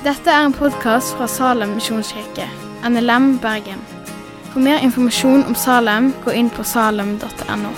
Dette 0.00 0.32
er 0.32 0.46
en 0.46 0.54
podkast 0.56 1.10
fra 1.12 1.26
Salem 1.28 1.74
misjonskirke, 1.76 2.46
NLM 2.88 3.34
Bergen. 3.42 3.82
For 4.48 4.64
mer 4.64 4.80
informasjon 4.80 5.42
om 5.44 5.52
Salem, 5.54 6.06
gå 6.24 6.32
inn 6.32 6.48
på 6.48 6.64
salem.no. 6.64 7.72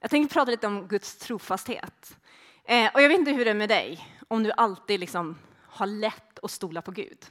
Jag 0.00 0.10
tänkte 0.10 0.34
prata 0.34 0.50
lite 0.50 0.66
om 0.66 0.88
Guds 0.88 1.18
trofasthet. 1.18 2.16
Eh, 2.64 2.90
och 2.94 3.02
jag 3.02 3.08
vet 3.08 3.18
inte 3.18 3.32
hur 3.32 3.44
det 3.44 3.50
är 3.50 3.54
med 3.54 3.68
dig, 3.68 4.06
om 4.28 4.42
du 4.42 4.52
alltid 4.52 5.00
liksom 5.00 5.38
har 5.66 5.86
lätt 5.86 6.38
att 6.42 6.50
stola 6.50 6.82
på 6.82 6.90
Gud. 6.90 7.26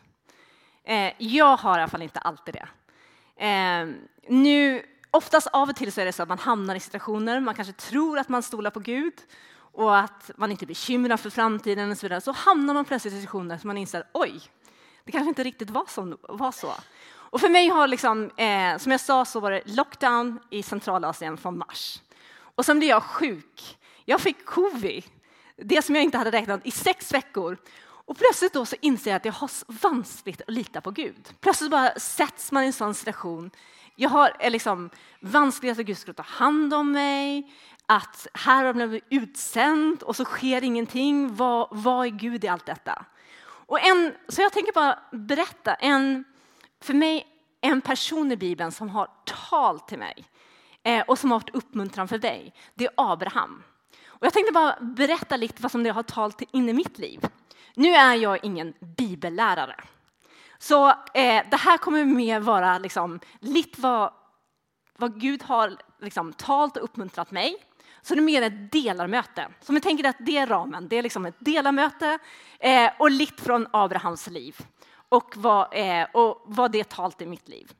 Eh, 0.83 1.11
jag 1.17 1.57
har 1.57 1.77
i 1.77 1.81
alla 1.81 1.89
fall 1.89 2.01
inte 2.01 2.19
alltid 2.19 2.53
det. 2.53 2.67
Eh, 3.45 3.87
nu, 4.29 4.83
oftast 5.11 5.47
av 5.47 5.69
och 5.69 5.75
till 5.75 5.91
så 5.91 6.01
är 6.01 6.05
det 6.05 6.13
så 6.13 6.23
att 6.23 6.29
man 6.29 6.39
hamnar 6.39 6.75
i 6.75 6.79
situationer, 6.79 7.39
man 7.39 7.55
kanske 7.55 7.73
tror 7.73 8.19
att 8.19 8.29
man 8.29 8.43
stolar 8.43 8.71
på 8.71 8.79
Gud 8.79 9.13
och 9.77 9.97
att 9.97 10.31
man 10.35 10.51
inte 10.51 10.65
bekymrar 10.65 11.17
för 11.17 11.29
framtiden 11.29 11.91
och 11.91 11.97
så 11.97 12.05
vidare. 12.05 12.21
Så 12.21 12.31
hamnar 12.31 12.73
man 12.73 12.85
plötsligt 12.85 13.13
i 13.13 13.17
situationer 13.17 13.57
som 13.57 13.67
man 13.67 13.77
inser, 13.77 14.03
oj, 14.13 14.41
det 15.03 15.11
kanske 15.11 15.29
inte 15.29 15.43
riktigt 15.43 15.69
var 15.69 15.85
så. 15.87 16.17
Var 16.21 16.51
så. 16.51 16.73
Och 17.29 17.41
för 17.41 17.49
mig 17.49 17.67
har, 17.67 17.87
liksom, 17.87 18.31
eh, 18.37 18.77
som 18.77 18.91
jag 18.91 19.01
sa, 19.01 19.25
så 19.25 19.39
var 19.39 19.51
det 19.51 19.61
lockdown 19.65 20.39
i 20.49 20.63
Centralasien 20.63 21.37
från 21.37 21.57
mars. 21.57 22.01
Och 22.39 22.65
sen 22.65 22.79
blev 22.79 22.89
jag 22.89 23.03
sjuk. 23.03 23.77
Jag 24.05 24.21
fick 24.21 24.45
covid, 24.45 25.03
det 25.55 25.81
som 25.81 25.95
jag 25.95 26.03
inte 26.03 26.17
hade 26.17 26.31
räknat 26.31 26.65
i 26.65 26.71
sex 26.71 27.13
veckor. 27.13 27.57
Och 27.79 28.17
plötsligt 28.17 28.53
då 28.53 28.65
så 28.65 28.75
inser 28.81 29.11
jag 29.11 29.17
att 29.17 29.25
jag 29.25 29.33
har 29.33 29.51
vanskligt 29.81 30.41
att 30.41 30.53
lita 30.53 30.81
på 30.81 30.91
Gud. 30.91 31.33
Plötsligt 31.39 31.71
bara 31.71 31.99
sätts 31.99 32.51
man 32.51 32.63
i 32.63 32.65
en 32.65 32.73
sån 32.73 32.93
situation. 32.93 33.51
Jag 33.99 34.09
har 34.09 34.33
eh, 34.39 34.51
liksom 34.51 34.89
vanskligheter 35.19 35.81
att 35.81 35.87
Gud 35.87 35.97
ska 35.97 36.13
ta 36.13 36.23
hand 36.23 36.73
om 36.73 36.91
mig, 36.91 37.53
att 37.85 38.27
här 38.33 38.57
har 38.57 38.65
jag 38.65 38.75
blivit 38.75 39.03
utsänd 39.09 40.03
och 40.03 40.15
så 40.15 40.25
sker 40.25 40.63
ingenting. 40.63 41.35
Vad, 41.35 41.67
vad 41.71 42.05
är 42.05 42.09
Gud 42.09 42.43
i 42.43 42.47
allt 42.47 42.65
detta? 42.65 43.05
Och 43.41 43.85
en, 43.85 44.13
så 44.27 44.41
jag 44.41 44.53
tänker 44.53 44.73
bara 44.73 44.99
berätta 45.11 45.73
en, 45.73 46.23
för 46.81 46.93
mig, 46.93 47.27
en 47.61 47.81
person 47.81 48.31
i 48.31 48.37
Bibeln 48.37 48.71
som 48.71 48.89
har 48.89 49.07
talat 49.49 49.87
till 49.87 49.99
mig 49.99 50.25
eh, 50.83 51.03
och 51.07 51.19
som 51.19 51.31
har 51.31 51.39
varit 51.39 51.55
uppmuntran 51.55 52.07
för 52.07 52.17
dig. 52.17 52.53
Det 52.75 52.85
är 52.85 52.91
Abraham. 52.97 53.63
Och 54.05 54.25
jag 54.25 54.33
tänkte 54.33 54.53
bara 54.53 54.77
berätta 54.81 55.37
lite 55.37 55.61
vad 55.61 55.71
som 55.71 55.83
det 55.83 55.89
har 55.89 56.03
talat 56.03 56.41
in 56.51 56.69
i 56.69 56.73
mitt 56.73 56.97
liv. 56.97 57.27
Nu 57.75 57.93
är 57.93 58.15
jag 58.15 58.45
ingen 58.45 58.73
bibellärare. 58.79 59.75
Så 60.59 60.89
eh, 60.89 61.43
det 61.51 61.57
här 61.57 61.77
kommer 61.77 62.05
mer 62.05 62.39
vara 62.39 62.77
liksom, 62.77 63.19
lite 63.39 63.81
vad, 63.81 64.13
vad 64.97 65.21
Gud 65.21 65.43
har 65.43 65.77
liksom, 66.01 66.33
talat 66.33 66.77
och 66.77 66.83
uppmuntrat 66.83 67.31
mig. 67.31 67.55
Så 68.01 68.15
det 68.15 68.19
är 68.19 68.23
mer 68.23 68.41
ett 68.41 68.71
delarmöte. 68.71 69.47
Så 69.61 69.73
vi 69.73 69.81
tänker 69.81 70.09
att 70.09 70.15
det 70.19 70.37
är 70.37 70.47
ramen, 70.47 70.87
det 70.87 70.95
är 70.95 71.03
liksom 71.03 71.25
ett 71.25 71.35
delarmöte 71.39 72.19
eh, 72.59 72.91
och 72.99 73.11
lite 73.11 73.43
från 73.43 73.67
Abrahams 73.71 74.27
liv 74.27 74.55
och 75.09 75.33
vad, 75.35 75.67
eh, 75.71 76.07
och 76.13 76.43
vad 76.45 76.71
det 76.71 76.89
talt 76.89 77.21
i 77.21 77.25
mitt 77.25 77.47
liv. 77.47 77.71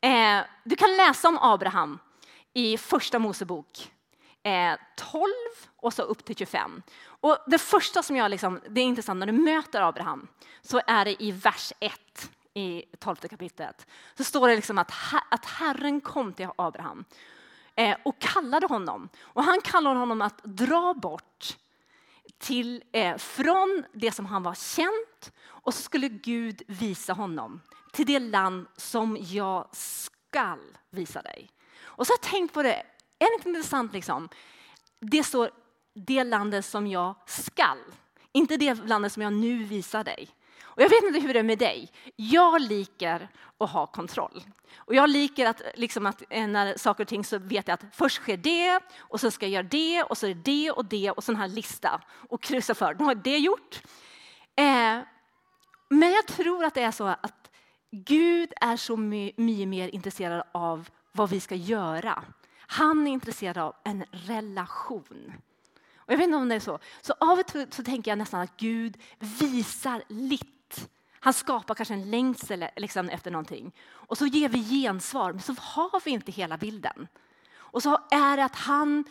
Eh, 0.00 0.40
du 0.64 0.76
kan 0.76 0.96
läsa 0.96 1.28
om 1.28 1.38
Abraham 1.40 1.98
i 2.54 2.78
Första 2.78 3.18
Mosebok 3.18 3.90
eh, 4.42 4.74
12 5.12 5.30
och 5.76 5.92
så 5.92 6.02
upp 6.02 6.24
till 6.24 6.36
25. 6.36 6.82
Och 7.20 7.38
det 7.46 7.58
första 7.58 8.02
som 8.02 8.16
jag, 8.16 8.30
liksom, 8.30 8.60
det 8.68 8.80
är 8.80 8.84
intressant, 8.84 9.18
när 9.18 9.26
du 9.26 9.32
möter 9.32 9.82
Abraham 9.82 10.28
så 10.62 10.80
är 10.86 11.04
det 11.04 11.22
i 11.22 11.32
vers 11.32 11.72
1 11.80 12.30
i 12.54 12.84
12 12.98 13.16
kapitlet. 13.16 13.86
Så 14.14 14.24
står 14.24 14.48
det 14.48 14.56
liksom 14.56 14.78
att, 14.78 14.92
att 15.30 15.44
Herren 15.44 16.00
kom 16.00 16.32
till 16.32 16.48
Abraham 16.56 17.04
eh, 17.74 17.96
och 18.04 18.18
kallade 18.18 18.66
honom. 18.66 19.08
Och 19.20 19.44
han 19.44 19.60
kallade 19.60 19.98
honom 19.98 20.22
att 20.22 20.44
dra 20.44 20.94
bort 20.94 21.56
till, 22.38 22.82
eh, 22.92 23.16
från 23.16 23.84
det 23.92 24.12
som 24.12 24.26
han 24.26 24.42
var 24.42 24.54
känt 24.54 25.32
och 25.46 25.74
så 25.74 25.82
skulle 25.82 26.08
Gud 26.08 26.62
visa 26.66 27.12
honom 27.12 27.60
till 27.92 28.06
det 28.06 28.18
land 28.18 28.66
som 28.76 29.16
jag 29.20 29.68
skall 29.72 30.78
visa 30.90 31.22
dig. 31.22 31.50
Och 31.82 32.06
så 32.06 32.12
har 32.12 32.18
jag 32.22 32.30
tänkt 32.30 32.54
på 32.54 32.62
det, 32.62 32.82
är 33.18 33.30
det 33.30 33.34
inte 33.34 33.48
intressant 33.48 33.92
liksom? 33.92 34.28
Det 35.00 35.24
står 35.24 35.50
det 36.06 36.24
landet 36.24 36.64
som 36.64 36.86
jag 36.86 37.14
skall, 37.26 37.78
inte 38.32 38.56
det 38.56 38.74
landet 38.74 39.12
som 39.12 39.22
jag 39.22 39.32
nu 39.32 39.64
visar 39.64 40.04
dig. 40.04 40.28
Och 40.78 40.82
jag 40.82 40.88
vet 40.88 41.02
inte 41.02 41.20
hur 41.20 41.34
det 41.34 41.38
är 41.38 41.44
med 41.44 41.58
dig. 41.58 41.92
Jag 42.16 42.62
liker 42.62 43.28
att 43.58 43.70
ha 43.70 43.86
kontroll. 43.86 44.42
Och 44.76 44.94
jag 44.94 45.10
liker 45.10 45.46
att, 45.46 45.62
liksom 45.74 46.06
att 46.06 46.22
eh, 46.30 46.46
när 46.46 46.76
saker 46.76 47.04
och 47.04 47.08
ting 47.08 47.24
så 47.24 47.38
vet 47.38 47.68
jag 47.68 47.74
att 47.74 47.84
först 47.92 48.16
sker 48.16 48.36
det 48.36 48.80
och 48.98 49.20
sen 49.20 49.30
ska 49.30 49.46
jag 49.46 49.52
göra 49.52 49.62
det 49.62 50.02
och 50.02 50.18
så 50.18 50.26
är 50.26 50.34
det 50.34 50.40
det 50.42 50.70
och 50.70 50.84
det 50.84 51.10
och 51.10 51.24
sån 51.24 51.36
här 51.36 51.48
lista 51.48 52.00
och 52.28 52.42
kryssa 52.42 52.74
för. 52.74 52.94
Nu 52.94 53.04
har 53.04 53.10
jag 53.10 53.22
det 53.22 53.38
gjort. 53.38 53.82
Eh, 54.56 54.98
men 55.88 56.12
jag 56.12 56.26
tror 56.26 56.64
att 56.64 56.74
det 56.74 56.82
är 56.82 56.90
så 56.90 57.04
att 57.04 57.50
Gud 57.90 58.52
är 58.60 58.76
så 58.76 58.96
mycket 58.96 59.68
mer 59.68 59.88
intresserad 59.88 60.42
av 60.52 60.88
vad 61.12 61.30
vi 61.30 61.40
ska 61.40 61.54
göra. 61.54 62.24
Han 62.58 63.06
är 63.06 63.10
intresserad 63.10 63.58
av 63.58 63.74
en 63.84 64.04
relation. 64.10 65.32
Och 66.08 66.12
jag 66.12 66.18
vet 66.18 66.24
inte 66.24 66.36
om 66.36 66.48
det 66.48 66.54
är 66.54 66.60
så. 66.60 66.78
Så 67.00 67.14
av 67.20 67.38
och 67.38 67.46
till 67.46 67.66
så 67.70 67.82
tänker 67.82 68.10
jag 68.10 68.18
nästan 68.18 68.40
att 68.40 68.56
Gud 68.56 68.96
visar 69.18 70.02
litt. 70.08 70.88
Han 71.20 71.32
skapar 71.32 71.74
kanske 71.74 71.94
en 71.94 72.10
längsel 72.10 72.64
liksom, 72.76 73.08
efter 73.08 73.30
någonting. 73.30 73.72
Och 73.90 74.18
så 74.18 74.26
ger 74.26 74.48
vi 74.48 74.58
gensvar, 74.58 75.32
men 75.32 75.42
så 75.42 75.52
har 75.52 76.04
vi 76.04 76.10
inte 76.10 76.32
hela 76.32 76.56
bilden. 76.56 77.08
Och 77.54 77.82
så 77.82 77.98
är 78.10 78.36
det 78.36 78.44
att 78.44 78.56
han 78.56 79.04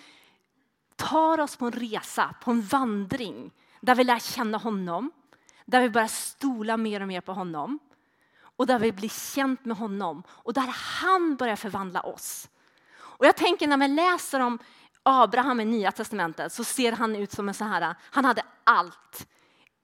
tar 0.95 1.39
oss 1.39 1.55
på 1.55 1.65
en 1.65 1.71
resa, 1.71 2.35
på 2.43 2.51
en 2.51 2.61
vandring 2.61 3.51
där 3.81 3.95
vi 3.95 4.03
lär 4.03 4.19
känna 4.19 4.57
honom, 4.57 5.11
där 5.65 5.81
vi 5.81 5.89
börjar 5.89 6.07
stola 6.07 6.77
mer 6.77 7.01
och 7.01 7.07
mer 7.07 7.21
på 7.21 7.33
honom 7.33 7.79
och 8.39 8.67
där 8.67 8.79
vi 8.79 8.91
blir 8.91 9.33
känt 9.33 9.65
med 9.65 9.77
honom 9.77 10.23
och 10.29 10.53
där 10.53 10.73
han 11.01 11.35
börjar 11.35 11.55
förvandla 11.55 12.01
oss. 12.01 12.49
Och 12.95 13.25
jag 13.25 13.35
tänker 13.35 13.67
när 13.67 13.77
man 13.77 13.95
läser 13.95 14.39
om 14.39 14.59
Abraham 15.07 15.59
i 15.59 15.65
Nya 15.65 15.91
Testamentet 15.91 16.53
så 16.53 16.63
ser 16.63 16.91
han 16.91 17.15
ut 17.15 17.31
som 17.31 17.47
en 17.47 17.53
så 17.53 17.63
här, 17.63 17.95
han 18.11 18.25
hade 18.25 18.43
allt. 18.63 19.27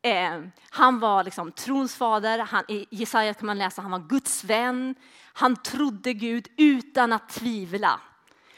Eh, 0.02 0.42
han 0.70 1.00
var 1.00 1.24
liksom 1.24 1.52
trons 1.52 1.96
fader, 1.96 2.40
han, 2.40 2.64
i 2.68 2.86
Jesaja 2.90 3.34
kan 3.34 3.46
man 3.46 3.58
läsa 3.58 3.82
han 3.82 3.92
var 3.92 4.00
Guds 4.00 4.44
vän. 4.44 4.96
Han 5.34 5.56
trodde 5.56 6.14
Gud 6.14 6.48
utan 6.58 7.14
att 7.14 7.30
tvivla. 7.30 8.00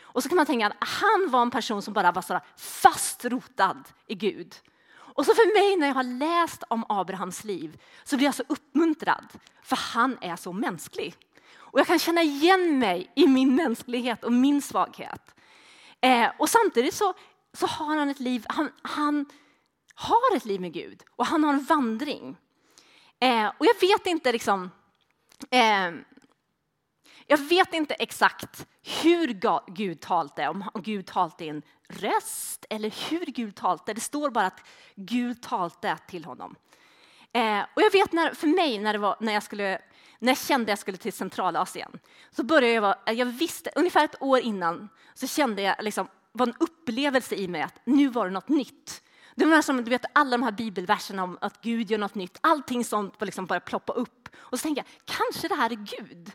Och 0.01 0.23
så 0.23 0.29
kan 0.29 0.35
man 0.35 0.45
tänka 0.45 0.67
att 0.67 0.75
han 0.79 1.31
var 1.31 1.41
en 1.41 1.51
person 1.51 1.81
som 1.81 1.93
bara 1.93 2.11
var 2.11 2.21
så 2.21 2.39
fast 2.57 3.25
rotad 3.25 3.83
i 4.07 4.15
Gud. 4.15 4.55
Och 4.95 5.25
så 5.25 5.35
för 5.35 5.61
mig 5.61 5.77
när 5.77 5.87
jag 5.87 5.95
har 5.95 6.03
läst 6.03 6.63
om 6.67 6.85
Abrahams 6.89 7.43
liv 7.43 7.81
så 8.03 8.17
blir 8.17 8.25
jag 8.25 8.35
så 8.35 8.43
uppmuntrad 8.47 9.27
för 9.63 9.75
han 9.75 10.17
är 10.21 10.35
så 10.35 10.53
mänsklig. 10.53 11.15
Och 11.57 11.79
jag 11.79 11.87
kan 11.87 11.99
känna 11.99 12.21
igen 12.21 12.79
mig 12.79 13.11
i 13.15 13.27
min 13.27 13.55
mänsklighet 13.55 14.23
och 14.23 14.33
min 14.33 14.61
svaghet. 14.61 15.34
Eh, 16.01 16.29
och 16.39 16.49
samtidigt 16.49 16.93
så, 16.93 17.13
så 17.53 17.67
har 17.67 17.95
han 17.95 18.09
ett 18.09 18.19
liv, 18.19 18.45
han, 18.49 18.71
han, 18.81 19.25
har 19.95 20.35
ett 20.35 20.45
liv 20.45 20.61
med 20.61 20.73
Gud 20.73 21.03
och 21.15 21.25
han 21.25 21.43
har 21.43 21.53
en 21.53 21.63
vandring. 21.63 22.37
Eh, 23.19 23.47
och 23.57 23.65
jag 23.65 23.79
vet 23.81 24.07
inte 24.07 24.31
liksom, 24.31 24.71
eh, 25.49 25.91
jag 27.27 27.37
vet 27.37 27.73
inte 27.73 27.93
exakt 27.93 28.67
hur 29.03 29.27
Gud 29.73 30.01
talte, 30.01 30.47
om 30.47 30.69
Gud 30.73 31.05
talte 31.05 31.45
i 31.45 31.49
en 31.49 31.61
röst 31.89 32.65
eller 32.69 33.09
hur 33.09 33.25
Gud 33.25 33.55
talte. 33.55 33.93
Det 33.93 34.01
står 34.01 34.29
bara 34.29 34.45
att 34.45 34.67
Gud 34.95 35.41
talte 35.41 35.97
till 36.07 36.25
honom. 36.25 36.55
Eh, 37.33 37.61
och 37.73 37.81
jag 37.81 37.91
vet 37.91 38.11
när, 38.11 38.33
för 38.33 38.47
mig 38.47 38.79
när, 38.79 38.93
det 38.93 38.99
var, 38.99 39.17
när, 39.19 39.33
jag 39.33 39.43
skulle, 39.43 39.81
när 40.19 40.31
jag 40.31 40.37
kände 40.37 40.63
att 40.63 40.69
jag 40.69 40.79
skulle 40.79 40.97
till 40.97 41.13
Centralasien 41.13 41.99
så 42.31 42.43
började 42.43 42.73
jag, 42.73 42.81
vara, 42.81 43.13
jag 43.13 43.25
visste, 43.25 43.71
ungefär 43.75 44.05
ett 44.05 44.21
år 44.21 44.39
innan 44.39 44.89
så 45.13 45.27
kände 45.27 45.61
jag 45.61 45.75
liksom, 45.83 46.07
var 46.31 46.47
en 46.47 46.55
upplevelse 46.59 47.35
i 47.35 47.47
mig 47.47 47.61
att 47.61 47.79
nu 47.83 48.07
var 48.07 48.25
det 48.25 48.31
något 48.31 48.49
nytt. 48.49 49.01
Det 49.35 49.45
var 49.45 49.61
som 49.61 49.83
du 49.83 49.89
vet, 49.89 50.05
alla 50.13 50.37
de 50.37 50.43
här 50.43 50.51
bibelverserna 50.51 51.23
om 51.23 51.37
att 51.41 51.61
Gud 51.61 51.91
gör 51.91 51.97
något 51.97 52.15
nytt, 52.15 52.37
allting 52.41 52.85
sånt 52.85 53.21
liksom 53.21 53.45
bara 53.45 53.59
ploppa 53.59 53.93
upp. 53.93 54.29
Och 54.35 54.59
så 54.59 54.63
tänkte 54.63 54.83
jag, 54.87 55.15
kanske 55.15 55.47
det 55.47 55.55
här 55.55 55.69
är 55.71 55.75
Gud. 55.75 56.31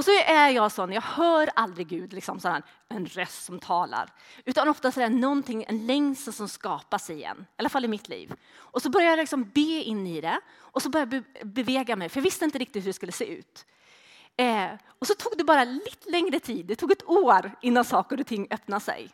Och 0.00 0.04
så 0.04 0.10
är 0.26 0.48
jag 0.48 0.72
sån, 0.72 0.92
jag 0.92 1.02
hör 1.02 1.50
aldrig 1.54 1.88
Gud, 1.88 2.12
liksom 2.12 2.40
sådär, 2.40 2.62
en 2.88 3.06
röst 3.06 3.44
som 3.44 3.58
talar. 3.58 4.12
Utan 4.44 4.68
ofta 4.68 4.88
är 4.88 5.00
det 5.00 5.08
någonting, 5.08 5.64
en 5.68 5.86
längtan 5.86 6.32
som 6.32 6.48
skapas 6.48 7.10
igen, 7.10 7.46
i 7.48 7.54
alla 7.56 7.68
fall 7.68 7.84
i 7.84 7.88
mitt 7.88 8.08
liv. 8.08 8.34
Och 8.54 8.82
så 8.82 8.90
börjar 8.90 9.10
jag 9.10 9.16
liksom 9.16 9.50
be 9.54 9.60
in 9.60 10.06
i 10.06 10.20
det 10.20 10.40
och 10.58 10.82
så 10.82 10.88
börjar 10.88 11.08
jag 11.12 11.48
bevega 11.48 11.96
mig, 11.96 12.08
för 12.08 12.18
jag 12.18 12.22
visste 12.22 12.44
inte 12.44 12.58
riktigt 12.58 12.82
hur 12.82 12.88
det 12.88 12.92
skulle 12.92 13.12
se 13.12 13.24
ut. 13.24 13.66
Eh, 14.36 14.68
och 14.98 15.06
så 15.06 15.14
tog 15.14 15.32
det 15.38 15.44
bara 15.44 15.64
lite 15.64 16.10
längre 16.10 16.40
tid, 16.40 16.66
det 16.66 16.76
tog 16.76 16.92
ett 16.92 17.08
år 17.08 17.52
innan 17.62 17.84
saker 17.84 18.20
och 18.20 18.26
ting 18.26 18.46
öppnade 18.50 18.84
sig. 18.84 19.10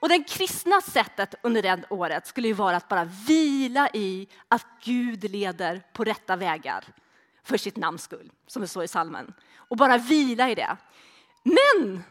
Och 0.00 0.08
det 0.08 0.28
kristna 0.28 0.80
sättet 0.80 1.34
under 1.42 1.62
det 1.62 1.84
året 1.90 2.26
skulle 2.26 2.48
ju 2.48 2.54
vara 2.54 2.76
att 2.76 2.88
bara 2.88 3.04
vila 3.04 3.88
i 3.92 4.28
att 4.48 4.66
Gud 4.84 5.30
leder 5.30 5.82
på 5.92 6.04
rätta 6.04 6.36
vägar 6.36 6.84
för 7.44 7.56
sitt 7.56 7.76
namns 7.76 8.02
skull, 8.02 8.32
som 8.46 8.62
det 8.62 8.68
står 8.68 8.84
i 8.84 8.88
salmen. 8.88 9.34
Och 9.56 9.76
bara 9.76 9.98
vila 9.98 10.50
i 10.50 10.54
det. 10.54 10.76
Men 11.42 12.02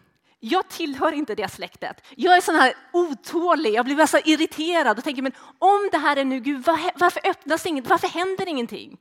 Jag 0.44 0.68
tillhör 0.68 1.12
inte 1.12 1.36
det 1.36 1.52
släktet. 1.52 2.06
Jag 2.16 2.38
är 2.38 2.42
sån 2.42 2.56
här 2.56 2.74
otålig, 2.94 3.74
jag 3.74 3.86
blir 3.86 4.06
så 4.06 4.18
irriterad 4.18 4.98
och 4.98 5.04
tänker 5.04 5.22
men 5.22 5.32
om 5.60 5.90
det 5.92 5.98
här 5.98 6.18
är 6.18 6.26
nu 6.26 6.40
Gud, 6.40 6.66
varför 6.96 7.22
öppnas 7.28 7.66
inget, 7.66 7.88
varför 7.88 8.08
händer 8.08 8.48
ingenting? 8.48 8.98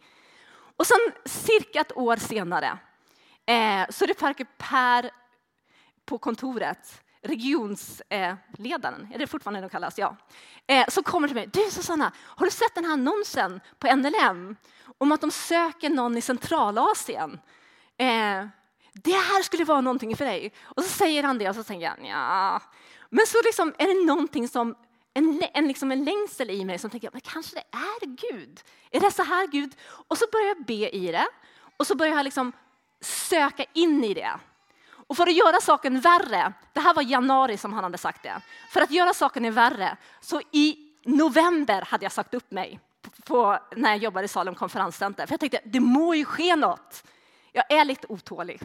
Och 0.77 0.87
sen 0.87 0.99
cirka 1.25 1.81
ett 1.81 1.97
år 1.97 2.17
senare 2.17 2.79
eh, 3.47 3.87
så 3.91 4.05
är 4.05 4.07
det 4.07 4.45
Per 4.59 5.11
på 6.05 6.19
kontoret, 6.19 7.03
regionsledaren, 7.23 9.07
eh, 9.09 9.15
är 9.15 9.19
det 9.19 9.27
fortfarande 9.27 9.61
de 9.61 9.69
kallas? 9.69 9.99
Ja. 9.99 10.17
Eh, 10.67 10.85
så 10.89 11.03
kommer 11.03 11.29
till 11.29 11.35
mig, 11.35 11.47
du 11.53 11.71
Susanna, 11.71 12.13
har 12.17 12.47
du 12.47 12.51
sett 12.53 12.75
den 12.75 12.85
här 12.85 12.93
annonsen 12.93 13.61
på 13.79 13.97
NLM 13.97 14.57
om 15.01 15.13
att 15.13 15.21
de 15.21 15.31
söker 15.31 15.91
någon 15.91 16.17
i 16.17 16.21
Centralasien? 16.21 17.41
Eh, 17.97 18.47
det 18.93 19.13
här 19.13 19.43
skulle 19.43 19.65
vara 19.65 19.81
någonting 19.81 20.17
för 20.17 20.25
dig. 20.25 20.53
Och 20.63 20.83
så 20.83 20.89
säger 20.89 21.23
han 21.23 21.39
det 21.39 21.49
och 21.49 21.55
så 21.55 21.65
tänker 21.65 21.87
jag, 21.87 22.09
ja. 22.09 22.61
Men 23.09 23.27
så 23.27 23.43
liksom 23.45 23.75
är 23.79 23.87
det 23.87 24.07
någonting 24.07 24.49
som 24.49 24.75
en, 25.15 25.43
en, 25.55 25.69
liksom 25.69 25.93
en 25.93 26.05
längsel 26.05 26.51
i 26.51 26.65
mig 26.65 26.79
som 26.79 26.91
tänker, 26.91 27.11
men 27.13 27.21
kanske 27.21 27.57
det 27.57 27.79
är 27.79 28.07
Gud. 28.07 28.61
Är 28.91 29.01
det 29.01 29.11
så 29.11 29.23
här 29.23 29.47
Gud? 29.47 29.77
Och 30.09 30.19
så 30.19 30.25
börjar 30.33 30.47
jag 30.47 30.65
be 30.65 30.97
i 30.97 31.13
det 31.13 31.27
och 31.77 31.87
så 31.87 31.95
börjar 31.95 32.17
jag 32.17 32.25
liksom 32.25 32.53
söka 33.01 33.65
in 33.73 34.05
i 34.05 34.15
det. 34.15 34.33
Och 35.07 35.17
för 35.17 35.27
att 35.27 35.35
göra 35.35 35.61
saken 35.61 36.01
värre, 36.01 36.53
det 36.73 36.81
här 36.81 36.95
var 36.95 37.03
januari 37.03 37.57
som 37.57 37.73
han 37.73 37.85
hade 37.85 37.99
sagt 37.99 38.23
det. 38.23 38.41
För 38.71 38.81
att 38.81 38.91
göra 38.91 39.15
saken 39.15 39.53
värre, 39.53 39.97
så 40.21 40.41
i 40.51 40.77
november 41.05 41.83
hade 41.83 42.05
jag 42.05 42.13
sagt 42.13 42.35
upp 42.35 42.51
mig 42.51 42.81
på, 43.25 43.59
när 43.77 43.91
jag 43.91 43.99
jobbade 43.99 44.25
i 44.25 44.29
Salem 44.29 44.55
konferenscenter. 44.55 45.27
För 45.27 45.33
jag 45.33 45.41
tänkte, 45.41 45.61
det 45.65 45.81
må 45.81 46.15
ju 46.15 46.25
ske 46.25 46.57
något. 46.57 47.05
Jag 47.53 47.73
är 47.73 47.85
lite 47.85 48.07
otålig. 48.09 48.61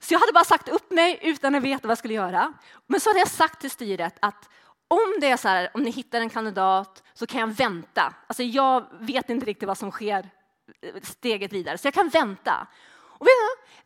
Så 0.00 0.14
jag 0.14 0.20
hade 0.20 0.32
bara 0.32 0.44
sagt 0.44 0.68
upp 0.68 0.90
mig 0.90 1.18
utan 1.22 1.54
att 1.54 1.62
veta 1.62 1.88
vad 1.88 1.90
jag 1.90 1.98
skulle 1.98 2.14
göra. 2.14 2.52
Men 2.86 3.00
så 3.00 3.10
hade 3.10 3.18
jag 3.18 3.28
sagt 3.28 3.60
till 3.60 3.70
styret 3.70 4.14
att 4.20 4.48
om 4.88 5.20
det 5.20 5.30
är 5.30 5.36
så 5.36 5.48
här, 5.48 5.70
om 5.74 5.82
ni 5.82 5.90
hittar 5.90 6.20
en 6.20 6.30
kandidat 6.30 7.02
så 7.14 7.26
kan 7.26 7.40
jag 7.40 7.46
vänta. 7.46 8.14
Alltså 8.26 8.42
jag 8.42 8.86
vet 9.00 9.30
inte 9.30 9.46
riktigt 9.46 9.66
vad 9.66 9.78
som 9.78 9.90
sker 9.90 10.30
eh, 10.82 11.02
steget 11.02 11.52
vidare, 11.52 11.78
så 11.78 11.86
jag 11.86 11.94
kan 11.94 12.08
vänta. 12.08 12.66
Och 12.92 13.26
vet 13.26 13.34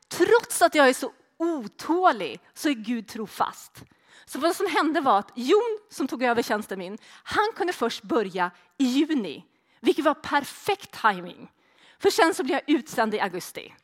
du, 0.09 0.27
trots 0.27 0.63
att 0.63 0.75
jag 0.75 0.89
är 0.89 0.93
så 0.93 1.13
otålig 1.37 2.41
så 2.55 2.69
är 2.69 2.73
Gud 2.73 3.09
trofast. 3.09 3.85
Så 4.27 4.39
vad 4.39 4.57
som 4.57 4.67
hände 4.67 5.01
var 5.01 5.19
att 5.19 5.33
Jon 5.35 5.79
som 5.91 6.09
tog 6.09 6.23
över 6.23 6.43
tjänsten 6.43 6.79
min, 6.79 6.99
han 7.25 7.53
kunde 7.57 7.73
först 7.73 8.03
börja 8.03 8.51
i 8.79 8.85
juni, 8.85 9.45
vilket 9.85 10.05
var 10.05 10.15
perfekt 10.15 11.01
timing. 11.01 11.51
För 11.99 12.11
sen 12.11 12.35
så 12.35 12.45
blev 12.45 12.55
jag 12.67 12.77
utsänd 12.77 13.15
i 13.15 13.21
augusti. 13.21 13.75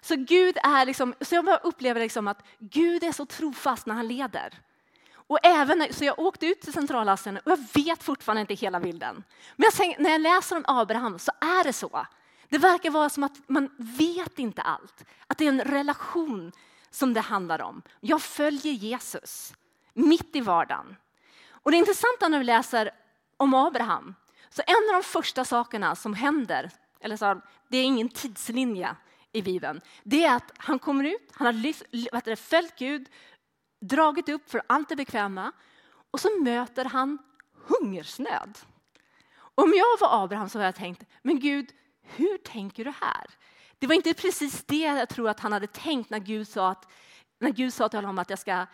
Så 0.00 0.16
Gud 0.16 0.56
är 0.62 0.86
liksom, 0.86 1.14
så 1.20 1.34
jag 1.34 1.60
upplever 1.62 2.00
liksom 2.00 2.28
att 2.28 2.42
Gud 2.58 3.04
är 3.04 3.12
så 3.12 3.26
trofast 3.26 3.86
när 3.86 3.94
han 3.94 4.08
leder. 4.08 4.58
Och 5.26 5.38
även, 5.42 5.86
så 5.90 6.04
jag 6.04 6.18
åkte 6.18 6.46
ut 6.46 6.60
till 6.60 6.72
Centralasien 6.72 7.36
och 7.36 7.52
jag 7.52 7.58
vet 7.74 8.02
fortfarande 8.02 8.40
inte 8.40 8.54
hela 8.54 8.80
bilden. 8.80 9.24
Men 9.56 9.70
jag, 9.78 10.00
när 10.00 10.10
jag 10.10 10.20
läser 10.20 10.56
om 10.56 10.64
Abraham 10.66 11.18
så 11.18 11.32
är 11.40 11.64
det 11.64 11.72
så. 11.72 12.06
Det 12.48 12.58
verkar 12.58 12.90
vara 12.90 13.08
som 13.08 13.24
att 13.24 13.48
man 13.48 13.70
vet 13.78 14.38
inte 14.38 14.62
allt. 14.62 15.04
Att 15.26 15.38
det 15.38 15.44
är 15.44 15.48
en 15.48 15.60
relation 15.60 16.52
som 16.90 17.14
det 17.14 17.20
handlar 17.20 17.62
om. 17.62 17.82
Jag 18.00 18.22
följer 18.22 18.72
Jesus 18.72 19.54
mitt 19.92 20.36
i 20.36 20.40
vardagen. 20.40 20.96
Och 21.48 21.70
det 21.70 21.76
intressanta 21.76 22.28
när 22.28 22.38
vi 22.38 22.44
läser 22.44 22.90
om 23.36 23.54
Abraham, 23.54 24.14
så 24.56 24.62
en 24.66 24.94
av 24.94 25.02
de 25.02 25.02
första 25.02 25.44
sakerna 25.44 25.96
som 25.96 26.14
händer, 26.14 26.70
eller 27.00 27.16
så, 27.16 27.40
det 27.68 27.78
är 27.78 27.84
ingen 27.84 28.08
tidslinje 28.08 28.96
i 29.32 29.42
Bibeln, 29.42 29.80
det 30.02 30.24
är 30.24 30.36
att 30.36 30.52
han 30.56 30.78
kommer 30.78 31.04
ut, 31.04 31.30
han 31.32 31.46
har 31.46 32.36
följt 32.36 32.78
Gud, 32.78 33.08
dragit 33.80 34.28
upp 34.28 34.50
för 34.50 34.62
allt 34.66 34.88
det 34.88 34.96
bekväma 34.96 35.52
och 36.10 36.20
så 36.20 36.28
möter 36.42 36.84
han 36.84 37.18
hungersnöd. 37.66 38.58
Om 39.36 39.72
jag 39.76 40.08
var 40.08 40.24
Abraham 40.24 40.48
så 40.48 40.58
hade 40.58 40.66
jag 40.66 40.74
tänkt, 40.74 41.04
men 41.22 41.40
Gud, 41.40 41.70
hur 42.02 42.38
tänker 42.38 42.84
du 42.84 42.90
här? 42.90 43.26
Det 43.78 43.86
var 43.86 43.94
inte 43.94 44.14
precis 44.14 44.64
det 44.64 44.76
jag 44.76 45.08
tror 45.08 45.28
att 45.28 45.40
han 45.40 45.52
hade 45.52 45.66
tänkt 45.66 46.10
när 46.10 46.18
Gud 46.18 46.48
sa, 46.48 46.70
att, 46.70 46.88
när 47.38 47.50
Gud 47.50 47.74
sa 47.74 47.88
till 47.88 47.98
honom 47.98 48.18
att 48.18 48.30
jag 48.30 48.38
ska, 48.38 48.66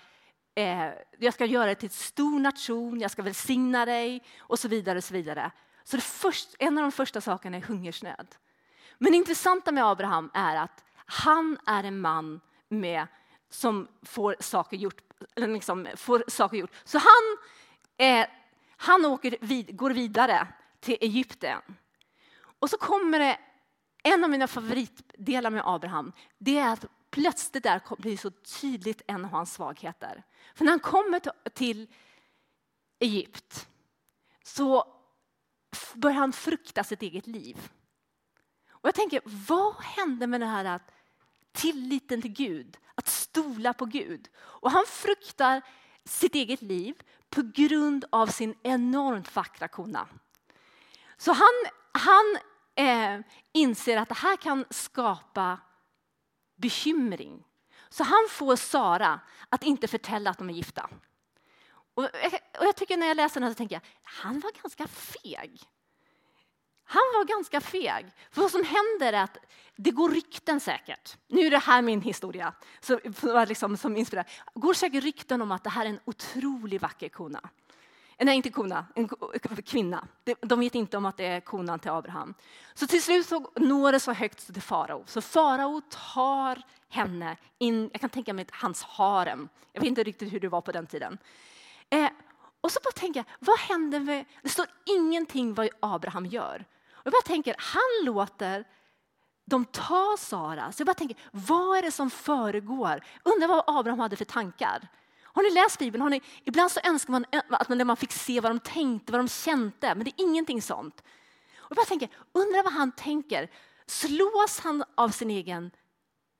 eh, 0.55 0.88
jag 1.19 1.35
ska 1.35 1.44
göra 1.44 1.67
dig 1.67 1.75
till 1.75 1.87
en 1.87 1.91
stor 1.91 2.38
nation, 2.38 3.00
jag 3.00 3.11
ska 3.11 3.23
välsigna 3.23 3.85
dig 3.85 4.23
och 4.38 4.59
så 4.59 4.69
vidare. 4.69 4.99
Och 4.99 5.05
så 5.05 5.15
vidare. 5.15 5.53
Så 5.90 5.96
det 5.96 6.02
först, 6.02 6.48
en 6.58 6.78
av 6.78 6.82
de 6.82 6.92
första 6.92 7.20
sakerna 7.20 7.56
är 7.56 7.60
hungersnöd. 7.60 8.34
Men 8.98 9.12
det 9.12 9.19
intressanta 9.19 9.72
med 9.72 9.84
Abraham 9.84 10.31
är 10.34 10.56
att 10.56 10.84
han 11.06 11.58
är 11.66 11.84
en 11.84 12.00
man 12.00 12.40
med, 12.69 13.06
som 13.48 13.88
får 14.02 14.37
saker 14.40 14.76
gjort. 14.76 15.02
Eller 15.37 15.48
liksom 15.48 15.88
får 15.96 16.25
saker 16.28 16.56
gjort. 16.56 16.70
Så 16.84 16.98
han, 16.98 17.38
eh, 17.96 18.26
han 18.76 19.04
åker 19.04 19.37
vid, 19.40 19.76
går 19.76 19.90
vidare 19.90 20.46
till 20.81 20.96
Egypten. 21.00 21.60
Och 22.58 22.70
så 22.70 22.78
kommer 22.78 23.19
det 23.19 23.38
en 24.02 24.25
av 24.25 24.31
mina 24.31 24.46
favoritdelar 24.46 25.50
med 25.50 25.62
Abraham, 25.66 26.12
det 26.38 26.58
är 26.58 26.72
att 26.72 26.84
plötsligt 27.10 27.62
där 27.62 27.82
blir 27.98 28.16
så 28.16 28.31
tydligt 28.31 29.02
en 29.06 29.25
av 29.25 29.31
hans 29.31 29.52
svagheter. 29.52 30.22
För 30.54 30.64
när 30.64 30.72
han 30.72 30.81
kommer 30.81 31.20
till 31.50 31.87
Egypt 32.98 33.69
så 34.42 35.00
börjar 35.94 36.17
han 36.17 36.32
frukta 36.32 36.84
sitt 36.84 37.02
eget 37.02 37.26
liv. 37.26 37.70
Och 38.70 38.88
jag 38.88 38.94
tänker, 38.94 39.22
vad 39.25 39.75
hände 39.75 40.26
med 40.26 40.40
det 40.40 40.46
här 40.46 40.64
att 40.64 40.90
tilliten 41.52 42.22
till 42.22 42.32
Gud, 42.32 42.76
att 42.94 43.08
stola 43.08 43.72
på 43.75 43.84
Gud? 43.84 44.28
Och 44.37 44.70
han 44.70 44.84
fruktar 44.87 45.62
sitt 46.05 46.34
eget 46.34 46.62
liv 46.62 46.94
på 47.31 47.43
grund 47.55 48.05
av 48.12 48.26
sin 48.26 48.55
enormt 48.62 49.37
vackra 49.37 49.69
kona. 49.69 50.08
Så 51.17 51.32
han, 51.32 51.52
han 51.93 52.38
eh, 52.75 53.20
inser 53.52 53.96
att 53.96 54.08
det 54.08 54.14
här 54.14 54.37
kan 54.37 54.64
skapa 54.70 55.58
bekymring. 56.56 57.44
Så 57.88 58.05
han 58.05 58.26
får 58.31 58.56
Sara 58.56 59.20
att 59.49 59.62
inte 59.62 59.88
förtälla 59.88 60.31
att 60.31 60.38
de 60.38 60.50
är 60.50 60.55
gifta. 60.55 60.90
Och, 61.94 62.04
eh, 62.04 62.32
och 62.58 62.64
jag 62.64 62.76
tycker 62.76 62.96
när 62.96 63.06
jag 63.06 63.16
läser 63.16 63.34
den 63.34 63.42
här 63.42 63.50
så 63.50 63.58
tänker 63.58 63.75
jag, 63.75 63.82
han 64.02 64.40
var 64.40 64.62
ganska 64.62 64.87
feg. 64.87 65.60
Han 66.84 67.02
var 67.14 67.25
ganska 67.25 67.60
feg. 67.60 68.06
För 68.31 68.42
vad 68.42 68.50
som 68.50 68.64
händer 68.64 69.12
är 69.12 69.22
att 69.22 69.38
det 69.76 69.90
går 69.90 70.10
rykten 70.10 70.60
säkert. 70.60 71.16
Nu 71.28 71.40
är 71.40 71.50
det 71.50 71.58
här 71.58 71.82
min 71.82 72.02
historia 72.02 72.52
så, 72.81 73.00
liksom, 73.44 73.76
som 73.76 73.97
inspirerar. 73.97 74.26
Det 74.54 74.61
går 74.61 74.75
säkert 74.75 75.04
rykten 75.04 75.42
om 75.42 75.52
att 75.52 75.64
det 75.64 75.70
här 75.70 75.85
är 75.85 75.90
en 75.90 76.00
otroligt 76.04 76.82
vacker 76.82 77.09
kona. 77.09 77.40
Eh, 78.16 78.25
nej, 78.26 78.37
inte 78.37 78.50
kona, 78.50 78.87
en 78.94 79.09
kvinna. 79.66 80.06
De 80.40 80.61
vet 80.61 80.75
inte 80.75 80.97
om 80.97 81.06
att 81.06 81.16
det 81.16 81.26
är 81.26 81.40
konan 81.40 81.78
till 81.78 81.90
Abraham. 81.90 82.35
Så 82.75 82.87
till 82.87 83.02
slut 83.02 83.26
så 83.26 83.50
når 83.56 83.92
det 83.92 84.00
så 84.00 84.12
högt 84.12 84.52
till 84.52 84.62
farao. 84.62 85.04
Så 85.06 85.20
farao 85.20 85.80
tar 86.14 86.62
henne 86.88 87.37
in, 87.59 87.90
jag 87.92 88.00
kan 88.00 88.11
tänka 88.11 88.32
mig 88.32 88.47
hans 88.50 88.82
harem. 88.82 89.49
Jag 89.73 89.80
vet 89.80 89.88
inte 89.88 90.02
riktigt 90.02 90.32
hur 90.32 90.40
det 90.40 90.49
var 90.49 90.61
på 90.61 90.73
den 90.73 90.87
tiden. 90.87 91.18
Eh, 91.90 92.11
och 92.61 92.73
så 92.73 92.80
bara 92.85 92.92
tänker 92.92 93.20
jag, 93.20 93.26
vad 93.38 93.59
händer 93.59 94.00
med, 94.00 94.25
det 94.42 94.49
står 94.49 94.66
ingenting 94.85 95.54
vad 95.54 95.68
Abraham 95.80 96.26
gör. 96.26 96.64
Och 96.92 97.06
jag 97.06 97.12
bara 97.12 97.23
tänker, 97.23 97.54
han 97.59 98.04
låter 98.04 98.64
de 99.44 99.64
ta 99.64 100.16
Sara. 100.18 100.73
Så 100.73 100.80
jag 100.80 100.87
bara 100.87 100.94
tänker, 100.94 101.16
vad 101.32 101.78
är 101.78 101.82
det 101.82 101.90
som 101.90 102.11
föregår? 102.11 103.04
Undrar 103.23 103.49
vad 103.49 103.64
Abraham 103.66 104.00
hade 104.00 104.16
för 104.16 104.25
tankar. 104.25 104.88
Har 105.23 105.42
ni 105.42 105.50
läst 105.50 105.78
Bibeln? 105.78 106.02
Har 106.02 106.11
ni, 106.11 106.23
ibland 106.44 106.70
så 106.70 106.80
önskar 106.85 107.12
man 107.12 107.25
eh, 107.32 107.42
att 107.49 107.87
man 107.87 107.97
fick 107.97 108.12
se 108.12 108.40
vad 108.40 108.50
de 108.50 108.61
tänkte, 108.61 109.12
vad 109.12 109.20
de 109.20 109.28
kände, 109.28 109.94
men 109.94 110.04
det 110.04 110.11
är 110.11 110.25
ingenting 110.25 110.62
sånt. 110.62 111.00
Och 111.56 111.70
jag 111.70 111.76
bara 111.76 111.87
tänker, 111.87 112.09
undrar 112.32 112.62
vad 112.62 112.73
han 112.73 112.92
tänker. 112.92 113.50
Slås 113.87 114.61
han 114.61 114.85
av 114.94 115.09
sin 115.09 115.30
egen 115.30 115.70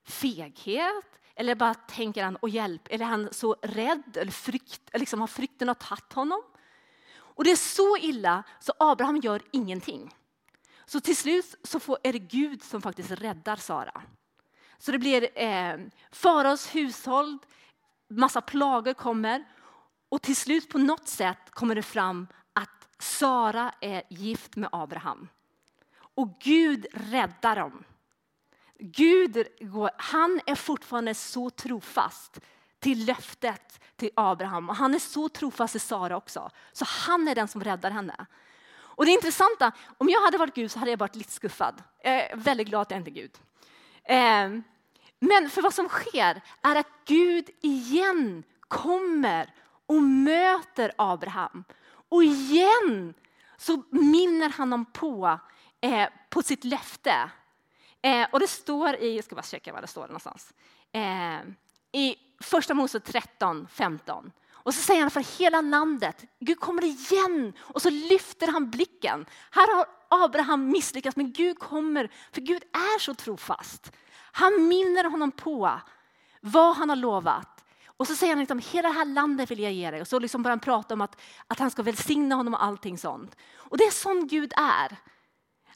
feghet? 0.07 1.20
Eller 1.40 1.54
bara 1.54 1.75
tänker 1.75 2.25
han, 2.25 2.38
åh 2.42 2.50
hjälp, 2.50 2.88
eller 2.90 3.04
är 3.04 3.09
han 3.09 3.28
så 3.32 3.56
rädd 3.62 4.16
eller 4.16 4.32
frykt, 4.32 4.90
liksom 4.94 5.20
har 5.20 5.26
frykten 5.26 5.68
har 5.68 5.75
tagit 5.75 6.12
honom? 6.12 6.42
Och 7.12 7.44
det 7.44 7.50
är 7.50 7.56
så 7.56 7.97
illa 7.97 8.42
så 8.59 8.73
Abraham 8.78 9.16
gör 9.16 9.42
ingenting. 9.50 10.14
Så 10.87 11.00
till 11.00 11.16
slut 11.16 11.54
så 11.62 11.80
får, 11.80 11.99
är 12.02 12.12
det 12.12 12.18
Gud 12.18 12.62
som 12.62 12.82
faktiskt 12.82 13.11
räddar 13.11 13.56
Sara. 13.56 14.02
Så 14.78 14.92
det 14.92 14.99
blir 14.99 15.38
eh, 15.38 15.78
faraos 16.11 16.75
hushåll, 16.75 17.38
massa 18.09 18.40
plagor 18.40 18.94
kommer 18.94 19.44
och 20.09 20.23
till 20.23 20.37
slut 20.37 20.68
på 20.68 20.78
något 20.78 21.09
sätt 21.09 21.50
kommer 21.50 21.75
det 21.75 21.82
fram 21.82 22.26
att 22.52 22.88
Sara 22.99 23.75
är 23.80 24.02
gift 24.11 24.56
med 24.56 24.68
Abraham. 24.73 25.28
Och 26.14 26.38
Gud 26.40 26.87
räddar 26.92 27.56
dem. 27.56 27.85
Gud 28.81 29.47
han 29.97 30.41
är 30.47 30.55
fortfarande 30.55 31.15
så 31.15 31.51
trofast 31.51 32.41
till 32.79 33.05
löftet 33.05 33.81
till 33.97 34.11
Abraham 34.17 34.69
och 34.69 34.77
han 34.77 34.95
är 34.95 34.99
så 34.99 35.29
trofast 35.29 35.73
till 35.73 35.81
Sara 35.81 36.17
också. 36.17 36.51
Så 36.73 36.85
han 36.85 37.29
är 37.29 37.35
den 37.35 37.49
som 37.49 37.65
räddar 37.65 37.91
henne. 37.91 38.27
Och 39.01 39.05
det 39.05 39.13
intressanta, 39.13 39.73
om 39.99 40.09
jag 40.09 40.21
hade 40.21 40.39
varit 40.39 40.55
Gud 40.55 40.71
så 40.71 40.79
hade 40.79 40.91
jag 40.91 40.99
varit 40.99 41.17
lite 41.17 41.33
skuffad. 41.33 41.83
Jag 42.03 42.15
är 42.15 42.37
väldigt 42.37 42.69
glad 42.69 42.83
att 42.83 42.91
jag 42.91 43.01
inte 43.01 43.11
är 43.11 43.13
Gud. 43.13 43.39
Ehm, 44.05 44.63
men 45.19 45.51
för 45.51 45.63
vad 45.63 45.75
som 45.75 45.89
sker 45.89 46.43
är 46.63 46.77
att 46.77 46.89
Gud 47.05 47.51
igen 47.61 48.43
kommer 48.61 49.55
och 49.87 50.03
möter 50.03 50.93
Abraham. 50.99 51.65
Och 52.09 52.25
igen 52.25 53.15
så 53.57 53.83
minner 53.91 54.49
han 54.49 54.73
honom 54.73 54.85
på, 54.85 55.39
eh, 55.81 56.09
på 56.31 56.43
sitt 56.43 56.65
löfte. 56.65 57.31
Eh, 58.02 58.26
och 58.33 58.40
det 58.40 58.49
står 58.49 58.97
i, 58.97 59.16
jag 59.16 59.25
ska 59.25 59.35
bara 59.35 59.42
checka 59.42 59.73
var 59.73 59.80
det 59.80 59.87
står 59.87 60.02
någonstans, 60.02 60.54
eh, 60.92 61.40
i 61.92 62.16
första 62.40 62.75
Mose 62.75 63.00
13, 63.00 63.69
15. 63.73 64.33
Och 64.62 64.75
så 64.75 64.83
säger 64.83 65.00
han 65.00 65.11
för 65.11 65.38
hela 65.38 65.61
landet, 65.61 66.25
Gud 66.38 66.61
kommer 66.61 66.85
igen 66.85 67.52
och 67.59 67.83
så 67.83 67.90
lyfter 67.90 68.49
han 68.49 68.71
blicken. 68.71 69.26
Här 69.50 69.76
har 69.76 69.87
Abraham 70.25 70.71
misslyckats 70.71 71.16
men 71.16 71.33
Gud 71.33 71.59
kommer, 71.59 72.11
för 72.33 72.40
Gud 72.40 72.62
är 72.73 72.99
så 72.99 73.14
trofast. 73.14 73.92
Han 74.33 74.69
minner 74.69 75.04
honom 75.04 75.33
på 75.33 75.80
vad 76.40 76.76
han 76.76 76.88
har 76.88 76.97
lovat. 76.97 77.64
Och 77.87 78.07
så 78.07 78.14
säger 78.14 78.33
han 78.33 78.38
liksom, 78.40 78.59
hela 78.59 78.88
det 78.88 78.95
här 78.95 79.04
landet 79.04 79.50
vill 79.50 79.61
jag 79.61 79.73
ge 79.73 79.90
dig. 79.90 80.00
Och 80.00 80.09
så 80.09 80.19
liksom 80.19 80.42
börjar 80.42 80.52
han 80.52 80.61
prata 80.61 80.95
om 80.95 81.00
att, 81.00 81.21
att 81.47 81.59
han 81.59 81.71
ska 81.71 81.83
välsigna 81.83 82.35
honom 82.35 82.54
och 82.54 82.64
allting 82.64 82.99
sånt. 82.99 83.37
Och 83.57 83.78
det 83.78 83.85
är 83.85 83.90
sån 83.90 84.26
Gud 84.26 84.52
är. 84.57 84.97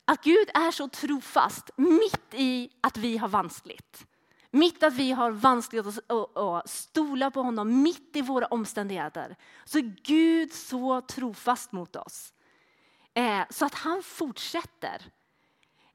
Att 0.05 0.25
Gud 0.25 0.51
är 0.55 0.71
så 0.71 0.89
trofast 0.89 1.71
mitt 1.77 2.35
i 2.35 2.71
att 2.81 2.97
vi 2.97 3.17
har 3.17 3.29
vanskligt. 3.29 4.07
Mitt 4.51 4.83
att 4.83 4.95
vi 4.95 5.13
har 5.13 5.31
vanskligt 5.31 5.87
att 6.37 6.71
stola 6.71 7.31
på 7.31 7.43
honom, 7.43 7.83
mitt 7.83 8.17
i 8.17 8.23
våra 8.23 8.47
omständigheter, 8.47 9.37
så 9.65 9.79
är 9.79 9.97
Gud 10.03 10.53
så 10.53 11.01
trofast 11.01 11.73
mot 11.73 11.97
oss. 11.97 12.33
Eh, 13.15 13.43
så 13.51 13.67
att 13.67 13.75
han 13.75 14.03
fortsätter. 14.03 15.03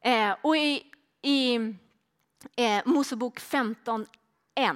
Eh, 0.02 0.36
och 0.42 0.58
i, 0.58 0.92
i 1.22 1.56
eh, 2.56 2.82
Mosebok 2.86 3.40
15, 3.40 4.06
1 4.56 4.76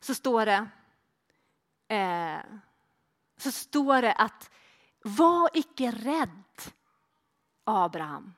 så 0.00 0.14
står 0.14 0.46
det, 0.46 0.66
eh, 1.96 2.40
så 3.36 3.52
står 3.52 4.02
det 4.02 4.12
att 4.12 4.50
var 5.02 5.50
icke 5.54 5.90
rädd 5.90 6.72
Abraham. 7.64 8.34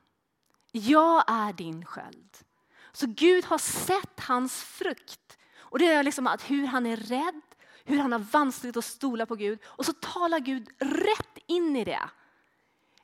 Jag 0.72 1.24
är 1.26 1.52
din 1.52 1.84
sköld. 1.84 2.38
Så 2.92 3.06
Gud 3.06 3.44
har 3.44 3.58
sett 3.58 4.20
hans 4.20 4.62
frukt. 4.62 5.38
Och 5.58 5.78
det 5.78 5.86
är 5.88 6.02
liksom 6.02 6.26
att 6.26 6.50
hur 6.50 6.66
han 6.66 6.86
är 6.86 6.96
rädd, 6.96 7.40
hur 7.84 7.98
han 7.98 8.12
har 8.12 8.18
vanskligt 8.18 8.76
att 8.76 8.84
stola 8.84 9.26
på 9.26 9.34
Gud. 9.34 9.58
Och 9.64 9.86
så 9.86 9.92
talar 9.92 10.38
Gud 10.38 10.68
rätt 10.78 11.38
in 11.46 11.76
i 11.76 11.84
det. 11.84 12.10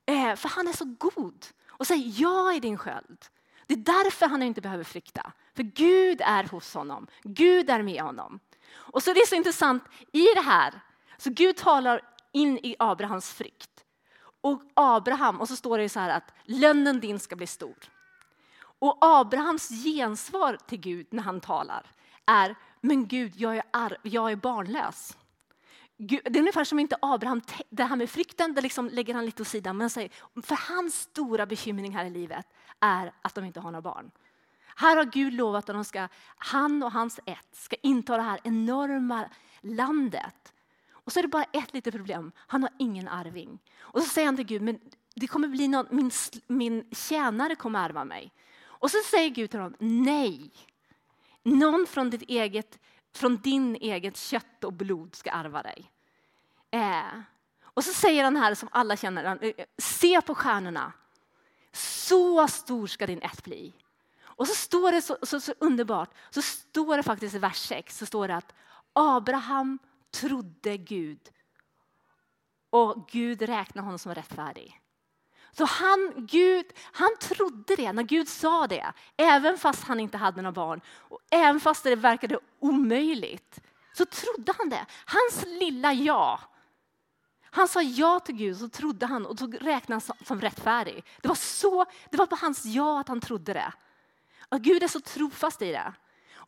Eh, 0.06 0.36
för 0.36 0.48
han 0.48 0.68
är 0.68 0.72
så 0.72 0.84
god 0.84 1.46
och 1.68 1.86
säger 1.86 2.22
jag 2.22 2.54
är 2.54 2.60
din 2.60 2.78
sköld. 2.78 3.26
Det 3.66 3.74
är 3.74 4.04
därför 4.04 4.26
han 4.26 4.42
inte 4.42 4.60
behöver 4.60 4.84
frukta. 4.84 5.32
För 5.54 5.62
Gud 5.62 6.20
är 6.20 6.44
hos 6.44 6.74
honom. 6.74 7.06
Gud 7.22 7.70
är 7.70 7.82
med 7.82 8.02
honom. 8.02 8.40
Och 8.72 9.02
så 9.02 9.12
det 9.12 9.20
är 9.20 9.26
så 9.26 9.34
intressant 9.34 9.84
i 10.12 10.26
det 10.34 10.40
här. 10.40 10.80
Så 11.18 11.30
Gud 11.30 11.56
talar 11.56 12.00
in 12.32 12.58
i 12.58 12.76
Abrahams 12.78 13.32
frukt. 13.32 13.69
Och 14.40 14.62
Abraham, 14.74 15.40
och 15.40 15.48
så 15.48 15.56
står 15.56 15.78
det 15.78 15.88
så 15.88 16.00
här 16.00 16.08
att 16.08 16.34
lönnen 16.44 17.00
din 17.00 17.18
ska 17.18 17.36
bli 17.36 17.46
stor. 17.46 17.76
Och 18.62 18.98
Abrahams 19.00 19.68
gensvar 19.68 20.58
till 20.66 20.80
Gud 20.80 21.06
när 21.10 21.22
han 21.22 21.40
talar 21.40 21.86
är, 22.26 22.54
men 22.80 23.06
Gud, 23.06 23.32
jag 23.36 23.56
är, 23.56 23.62
arv, 23.70 23.96
jag 24.02 24.32
är 24.32 24.36
barnlös. 24.36 25.16
Gud, 25.96 26.20
det 26.24 26.38
är 26.38 26.40
ungefär 26.40 26.64
som 26.64 26.78
inte 26.78 26.96
Abraham, 27.02 27.42
det 27.70 27.84
här 27.84 27.96
med 27.96 28.10
frykten, 28.10 28.54
det 28.54 28.60
liksom 28.60 28.88
lägger 28.88 29.14
han 29.14 29.26
lite 29.26 29.42
åt 29.42 29.48
sidan. 29.48 29.76
Men 29.76 29.90
säger, 29.90 30.10
för 30.42 30.74
hans 30.74 30.94
stora 30.94 31.46
bekymring 31.46 31.96
här 31.96 32.04
i 32.04 32.10
livet 32.10 32.46
är 32.80 33.12
att 33.22 33.34
de 33.34 33.44
inte 33.44 33.60
har 33.60 33.70
några 33.70 33.82
barn. 33.82 34.10
Här 34.76 34.96
har 34.96 35.04
Gud 35.04 35.32
lovat 35.32 35.68
att 35.68 35.76
de 35.76 35.84
ska, 35.84 36.08
han 36.36 36.82
och 36.82 36.92
hans 36.92 37.20
ett 37.26 37.48
ska 37.52 37.76
inta 37.82 38.16
det 38.16 38.22
här 38.22 38.40
enorma 38.44 39.24
landet. 39.60 40.52
Och 41.10 41.14
så 41.14 41.20
är 41.20 41.22
det 41.22 41.28
bara 41.28 41.44
ett 41.44 41.72
litet 41.72 41.94
problem, 41.94 42.32
han 42.36 42.62
har 42.62 42.72
ingen 42.78 43.08
arving. 43.08 43.58
Och 43.80 44.02
så 44.02 44.08
säger 44.08 44.26
han 44.26 44.36
till 44.36 44.46
Gud, 44.46 44.62
men 44.62 44.80
det 45.14 45.26
kommer 45.26 45.48
bli 45.48 45.68
någon, 45.68 45.86
min, 45.90 46.10
min 46.46 46.84
tjänare 46.92 47.54
kommer 47.54 47.84
ärva 47.84 48.04
mig. 48.04 48.32
Och 48.62 48.90
så 48.90 48.96
säger 49.10 49.30
Gud 49.30 49.50
till 49.50 49.60
honom, 49.60 49.76
nej. 49.78 50.50
Någon 51.42 51.86
från, 51.86 52.10
ditt 52.10 52.22
eget, 52.22 52.78
från 53.14 53.36
din 53.36 53.76
eget 53.76 54.16
kött 54.16 54.64
och 54.64 54.72
blod 54.72 55.14
ska 55.14 55.30
ärva 55.30 55.62
dig. 55.62 55.90
Eh. 56.70 57.20
Och 57.62 57.84
så 57.84 57.92
säger 57.92 58.24
han 58.24 58.36
här 58.36 58.54
som 58.54 58.68
alla 58.72 58.96
känner, 58.96 59.44
eh, 59.44 59.52
se 59.78 60.20
på 60.20 60.34
stjärnorna. 60.34 60.92
Så 61.72 62.48
stor 62.48 62.86
ska 62.86 63.06
din 63.06 63.22
ett 63.22 63.44
bli. 63.44 63.74
Och 64.22 64.46
så 64.46 64.54
står 64.54 64.92
det 64.92 65.02
så, 65.02 65.16
så, 65.22 65.40
så, 65.40 65.54
underbart, 65.58 66.10
så 66.30 66.42
står 66.42 66.96
det 66.96 67.02
faktiskt 67.02 67.34
i 67.34 67.38
vers 67.38 67.58
6, 67.58 67.98
så 67.98 68.06
står 68.06 68.28
det 68.28 68.36
att 68.36 68.54
Abraham 68.92 69.78
trodde 70.10 70.76
Gud 70.76 71.30
och 72.70 73.08
Gud 73.08 73.42
räknade 73.42 73.84
honom 73.84 73.98
som 73.98 74.14
rättfärdig. 74.14 74.80
Så 75.52 75.64
han, 75.64 76.12
Gud, 76.16 76.66
han 76.92 77.16
trodde 77.20 77.76
det 77.76 77.92
när 77.92 78.02
Gud 78.02 78.28
sa 78.28 78.66
det, 78.66 78.92
även 79.16 79.58
fast 79.58 79.84
han 79.84 80.00
inte 80.00 80.18
hade 80.18 80.42
några 80.42 80.52
barn. 80.52 80.80
Och 80.88 81.18
även 81.30 81.60
fast 81.60 81.84
det 81.84 81.96
verkade 81.96 82.38
omöjligt, 82.58 83.60
så 83.92 84.04
trodde 84.04 84.54
han 84.58 84.68
det. 84.68 84.86
Hans 85.04 85.44
lilla 85.46 85.92
ja. 85.92 86.40
Han 87.42 87.68
sa 87.68 87.82
ja 87.82 88.20
till 88.20 88.34
Gud, 88.34 88.56
så 88.56 88.68
trodde 88.68 89.06
han 89.06 89.26
och 89.26 89.38
så 89.38 89.46
räknades 89.46 90.08
han 90.08 90.16
som 90.26 90.40
rättfärdig. 90.40 91.04
Det 91.20 91.28
var, 91.28 91.34
så, 91.34 91.86
det 92.10 92.16
var 92.16 92.26
på 92.26 92.36
hans 92.36 92.64
ja 92.64 93.00
att 93.00 93.08
han 93.08 93.20
trodde 93.20 93.52
det. 93.52 93.72
Och 94.48 94.60
Gud 94.60 94.82
är 94.82 94.88
så 94.88 95.00
trofast 95.00 95.62
i 95.62 95.72
det. 95.72 95.92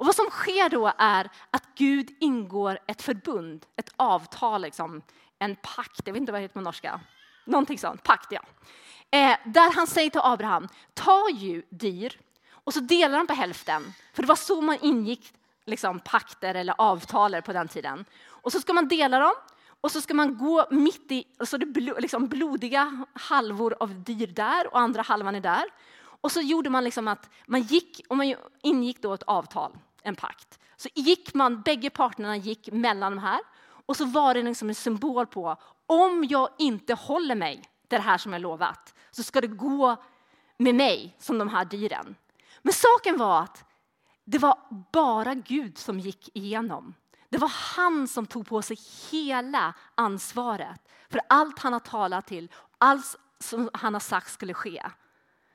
Och 0.02 0.06
vad 0.06 0.14
som 0.14 0.30
sker 0.30 0.68
då 0.68 0.92
är 0.98 1.30
att 1.50 1.62
Gud 1.74 2.16
ingår 2.20 2.78
ett 2.86 3.02
förbund, 3.02 3.66
ett 3.76 3.90
avtal, 3.96 4.62
liksom, 4.62 5.02
en 5.38 5.56
pakt. 5.56 6.00
Jag 6.04 6.12
vet 6.12 6.20
inte 6.20 6.32
vad 6.32 6.40
det 6.40 6.42
heter 6.42 6.54
på 6.54 6.60
norska. 6.60 7.00
Någonting 7.44 7.78
sånt, 7.78 8.02
pakt 8.02 8.32
ja. 8.32 8.40
Eh, 9.10 9.36
där 9.44 9.74
han 9.74 9.86
säger 9.86 10.10
till 10.10 10.20
Abraham, 10.24 10.68
ta 10.94 11.30
ju 11.30 11.62
dyr 11.70 12.20
och 12.52 12.74
så 12.74 12.80
delar 12.80 13.18
de 13.18 13.26
på 13.26 13.32
hälften. 13.32 13.92
För 14.14 14.22
det 14.22 14.28
var 14.28 14.36
så 14.36 14.60
man 14.60 14.78
ingick 14.82 15.34
liksom, 15.66 16.00
pakter 16.00 16.54
eller 16.54 16.74
avtal 16.78 17.42
på 17.42 17.52
den 17.52 17.68
tiden. 17.68 18.04
Och 18.26 18.52
så 18.52 18.60
ska 18.60 18.72
man 18.72 18.88
dela 18.88 19.18
dem 19.18 19.32
och 19.80 19.90
så 19.90 20.00
ska 20.00 20.14
man 20.14 20.38
gå 20.38 20.66
mitt 20.70 21.12
i, 21.12 21.24
och 21.38 21.48
så 21.48 21.56
det 21.56 21.66
bl 21.66 21.90
liksom 21.98 22.28
blodiga 22.28 23.04
halvor 23.12 23.76
av 23.80 24.02
dyr 24.04 24.26
där 24.26 24.74
och 24.74 24.80
andra 24.80 25.02
halvan 25.02 25.34
är 25.34 25.40
där. 25.40 25.64
Och 26.22 26.32
så 26.32 26.40
gjorde 26.40 26.70
man 26.70 26.84
liksom 26.84 27.08
att 27.08 27.30
man 27.46 27.62
gick, 27.62 28.00
och 28.08 28.16
man 28.16 28.34
ingick 28.62 29.02
då 29.02 29.14
ett 29.14 29.22
avtal, 29.22 29.72
en 30.02 30.16
pakt. 30.16 30.58
Så 30.76 30.88
gick 30.94 31.34
man, 31.34 31.62
bägge 31.62 31.90
parterna 31.90 32.36
gick 32.36 32.72
mellan 32.72 33.12
de 33.12 33.18
här 33.18 33.40
och 33.86 33.96
så 33.96 34.04
var 34.04 34.34
det 34.34 34.42
liksom 34.42 34.68
en 34.68 34.74
symbol 34.74 35.26
på 35.26 35.56
om 35.86 36.24
jag 36.28 36.48
inte 36.58 36.94
håller 36.94 37.34
mig 37.34 37.56
till 37.56 37.98
det 37.98 38.04
här 38.04 38.18
som 38.18 38.32
jag 38.32 38.42
lovat 38.42 38.94
så 39.10 39.22
ska 39.22 39.40
det 39.40 39.46
gå 39.46 39.96
med 40.56 40.74
mig 40.74 41.16
som 41.18 41.38
de 41.38 41.48
här 41.48 41.64
dyren. 41.64 42.14
Men 42.62 42.72
saken 42.72 43.18
var 43.18 43.40
att 43.40 43.64
det 44.24 44.38
var 44.38 44.58
bara 44.92 45.34
Gud 45.34 45.78
som 45.78 46.00
gick 46.00 46.36
igenom. 46.36 46.94
Det 47.28 47.38
var 47.38 47.52
han 47.76 48.08
som 48.08 48.26
tog 48.26 48.46
på 48.46 48.62
sig 48.62 48.78
hela 49.10 49.74
ansvaret 49.94 50.88
för 51.10 51.20
allt 51.28 51.58
han 51.58 51.72
har 51.72 51.80
talat 51.80 52.26
till, 52.26 52.50
allt 52.78 53.16
som 53.38 53.70
han 53.72 53.94
har 53.94 54.00
sagt 54.00 54.30
skulle 54.30 54.54
ske. 54.54 54.82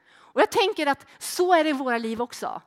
Och 0.09 0.41
jag 0.41 0.51
tänker 0.51 0.87
att 0.87 1.05
så 1.17 1.53
är 1.53 1.63
det 1.63 1.69
i 1.69 1.73
våra 1.73 1.97
liv 1.97 2.21
också. 2.21 2.61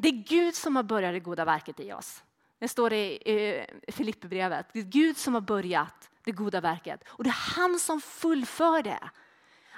Det 0.00 0.08
är 0.08 0.12
Gud 0.12 0.54
som 0.54 0.76
har 0.76 0.82
börjat 0.82 1.14
det 1.14 1.20
goda 1.20 1.44
verket 1.44 1.80
i 1.80 1.92
oss. 1.92 2.22
Det 2.58 2.68
står 2.68 2.92
i 2.92 3.66
Filipperbrevet. 3.88 4.66
Det 4.72 4.78
är 4.78 4.82
Gud 4.84 5.16
som 5.16 5.34
har 5.34 5.40
börjat 5.40 6.10
det 6.24 6.32
goda 6.32 6.60
verket 6.60 7.04
och 7.08 7.24
det 7.24 7.30
är 7.30 7.56
han 7.56 7.78
som 7.78 8.00
fullför 8.00 8.82
det. 8.82 9.10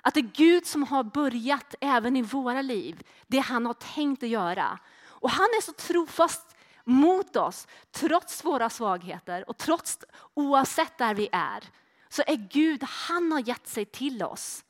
Att 0.02 0.14
det 0.14 0.20
är 0.20 0.30
Gud 0.34 0.66
som 0.66 0.82
har 0.82 1.04
börjat 1.04 1.74
även 1.80 2.16
i 2.16 2.22
våra 2.22 2.62
liv, 2.62 3.02
det 3.26 3.38
han 3.38 3.66
har 3.66 3.74
tänkt 3.74 4.22
att 4.22 4.28
göra. 4.28 4.78
Och 5.02 5.30
han 5.30 5.44
är 5.44 5.62
så 5.62 5.72
trofast 5.72 6.56
mot 6.84 7.36
oss, 7.36 7.66
trots 7.90 8.44
våra 8.44 8.70
svagheter 8.70 9.48
och 9.48 9.58
trots 9.58 9.98
oavsett 10.34 10.98
där 10.98 11.14
vi 11.14 11.28
är. 11.32 11.64
Så 12.08 12.22
är 12.26 12.48
Gud, 12.50 12.82
han 12.82 13.32
har 13.32 13.48
gett 13.48 13.68
sig 13.68 13.84
till 13.84 14.22
oss. 14.22 14.64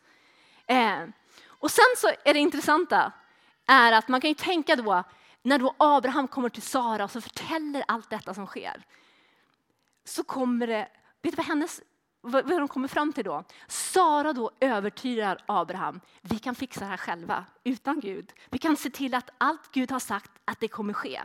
Eh, 0.67 1.03
och 1.47 1.71
sen 1.71 1.95
så 1.97 2.09
är 2.25 2.35
det 2.35 2.41
intressanta 2.41 3.13
är 3.67 3.93
att 3.93 4.09
man 4.09 4.21
kan 4.21 4.31
ju 4.31 4.35
tänka 4.35 4.77
då 4.77 5.05
när 5.43 5.59
då 5.59 5.75
Abraham 5.79 6.29
kommer 6.29 6.49
till 6.49 6.63
Sara 6.63 7.05
och 7.05 7.11
så 7.11 7.21
förtäller 7.21 7.85
allt 7.89 8.11
detta 8.11 8.35
som 8.35 8.47
sker. 8.47 8.87
Så 10.05 10.25
kommer 10.25 10.67
det, 10.67 10.89
vet 11.23 11.33
du 11.33 11.37
vad 11.37 11.47
hennes 11.47 11.81
vad 12.23 12.47
de 12.47 12.69
kommer 12.69 12.89
fram 12.89 13.13
till 13.13 13.25
då? 13.25 13.45
Sara 13.69 14.33
då 14.33 14.51
övertygar 14.61 15.45
Abraham. 15.47 16.01
Vi 16.21 16.39
kan 16.39 16.55
fixa 16.55 16.81
det 16.81 16.87
här 16.87 16.97
själva 16.97 17.45
utan 17.65 18.01
Gud. 18.01 18.33
Vi 18.51 18.59
kan 18.59 18.77
se 18.77 18.91
till 18.91 19.15
att 19.15 19.31
allt 19.39 19.73
Gud 19.73 19.91
har 19.91 19.99
sagt 19.99 20.31
att 20.45 20.61
det 20.61 20.69
kommer 20.69 20.93
ske. 20.93 21.23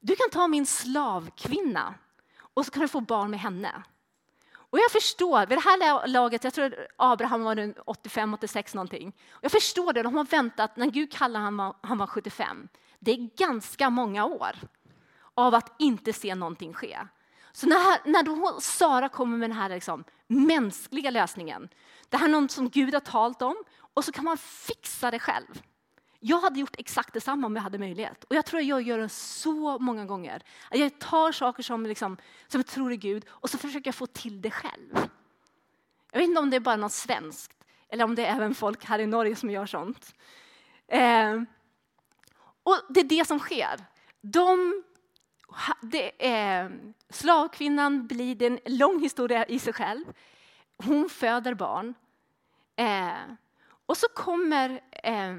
Du 0.00 0.16
kan 0.16 0.30
ta 0.30 0.48
min 0.48 0.66
slavkvinna 0.66 1.94
och 2.54 2.64
så 2.64 2.70
kan 2.70 2.82
du 2.82 2.88
få 2.88 3.00
barn 3.00 3.30
med 3.30 3.40
henne. 3.40 3.82
Och 4.52 4.78
jag 4.78 4.90
förstår, 4.90 5.46
vid 5.46 5.58
det 5.58 5.62
här 5.62 6.08
laget, 6.08 6.44
jag 6.44 6.54
tror 6.54 6.86
Abraham 6.96 7.42
var 7.42 7.54
85-86 7.54 8.76
någonting. 8.76 9.12
Jag 9.40 9.52
förstår 9.52 9.92
det, 9.92 10.02
de 10.02 10.14
har 10.14 10.24
väntat, 10.24 10.76
när 10.76 10.86
Gud 10.86 11.12
kallade 11.12 11.44
han 11.44 11.74
han 11.80 11.98
var 11.98 12.06
75. 12.06 12.68
Det 13.06 13.12
är 13.12 13.46
ganska 13.46 13.90
många 13.90 14.24
år 14.24 14.56
av 15.34 15.54
att 15.54 15.74
inte 15.78 16.12
se 16.12 16.34
någonting 16.34 16.74
ske. 16.74 16.98
Så 17.52 17.66
när, 17.66 18.10
när 18.10 18.22
då 18.22 18.60
Sara 18.60 19.08
kommer 19.08 19.38
med 19.38 19.50
den 19.50 19.56
här 19.56 19.68
liksom, 19.68 20.04
mänskliga 20.26 21.10
lösningen, 21.10 21.68
det 22.08 22.16
här 22.16 22.24
är 22.24 22.32
något 22.32 22.50
som 22.50 22.68
Gud 22.68 22.94
har 22.94 23.00
talat 23.00 23.42
om 23.42 23.56
och 23.94 24.04
så 24.04 24.12
kan 24.12 24.24
man 24.24 24.38
fixa 24.38 25.10
det 25.10 25.18
själv. 25.18 25.62
Jag 26.20 26.40
hade 26.40 26.60
gjort 26.60 26.76
exakt 26.78 27.14
detsamma 27.14 27.46
om 27.46 27.56
jag 27.56 27.62
hade 27.62 27.78
möjlighet. 27.78 28.24
Och 28.24 28.36
jag 28.36 28.46
tror 28.46 28.60
att 28.60 28.66
jag 28.66 28.82
gör 28.82 28.98
det 28.98 29.08
så 29.08 29.78
många 29.78 30.04
gånger. 30.04 30.42
Jag 30.70 30.98
tar 30.98 31.32
saker 31.32 31.62
som, 31.62 31.86
liksom, 31.86 32.16
som 32.48 32.58
jag 32.58 32.66
tror 32.66 32.92
är 32.92 32.96
Gud 32.96 33.24
och 33.28 33.50
så 33.50 33.58
försöker 33.58 33.88
jag 33.88 33.94
få 33.94 34.06
till 34.06 34.40
det 34.40 34.50
själv. 34.50 35.08
Jag 36.12 36.18
vet 36.18 36.28
inte 36.28 36.40
om 36.40 36.50
det 36.50 36.56
är 36.56 36.60
bara 36.60 36.76
något 36.76 36.92
svenskt 36.92 37.52
eller 37.88 38.04
om 38.04 38.14
det 38.14 38.26
är 38.26 38.36
även 38.36 38.54
folk 38.54 38.84
här 38.84 38.98
i 38.98 39.06
Norge 39.06 39.36
som 39.36 39.50
gör 39.50 39.66
sånt. 39.66 40.14
Eh, 40.88 41.42
och 42.66 42.80
det 42.88 43.00
är 43.00 43.04
det 43.04 43.24
som 43.24 43.38
sker. 43.38 43.84
De, 44.20 44.82
det 45.82 46.28
är, 46.28 46.80
slavkvinnan 47.10 48.06
blir 48.06 48.34
det 48.34 48.46
en 48.46 48.58
lång 48.66 49.00
historia 49.00 49.46
i 49.46 49.58
sig 49.58 49.72
själv. 49.72 50.04
Hon 50.76 51.08
föder 51.08 51.54
barn. 51.54 51.94
Eh, 52.76 53.34
och 53.86 53.96
så 53.96 54.08
kommer 54.08 54.80
eh, 55.02 55.34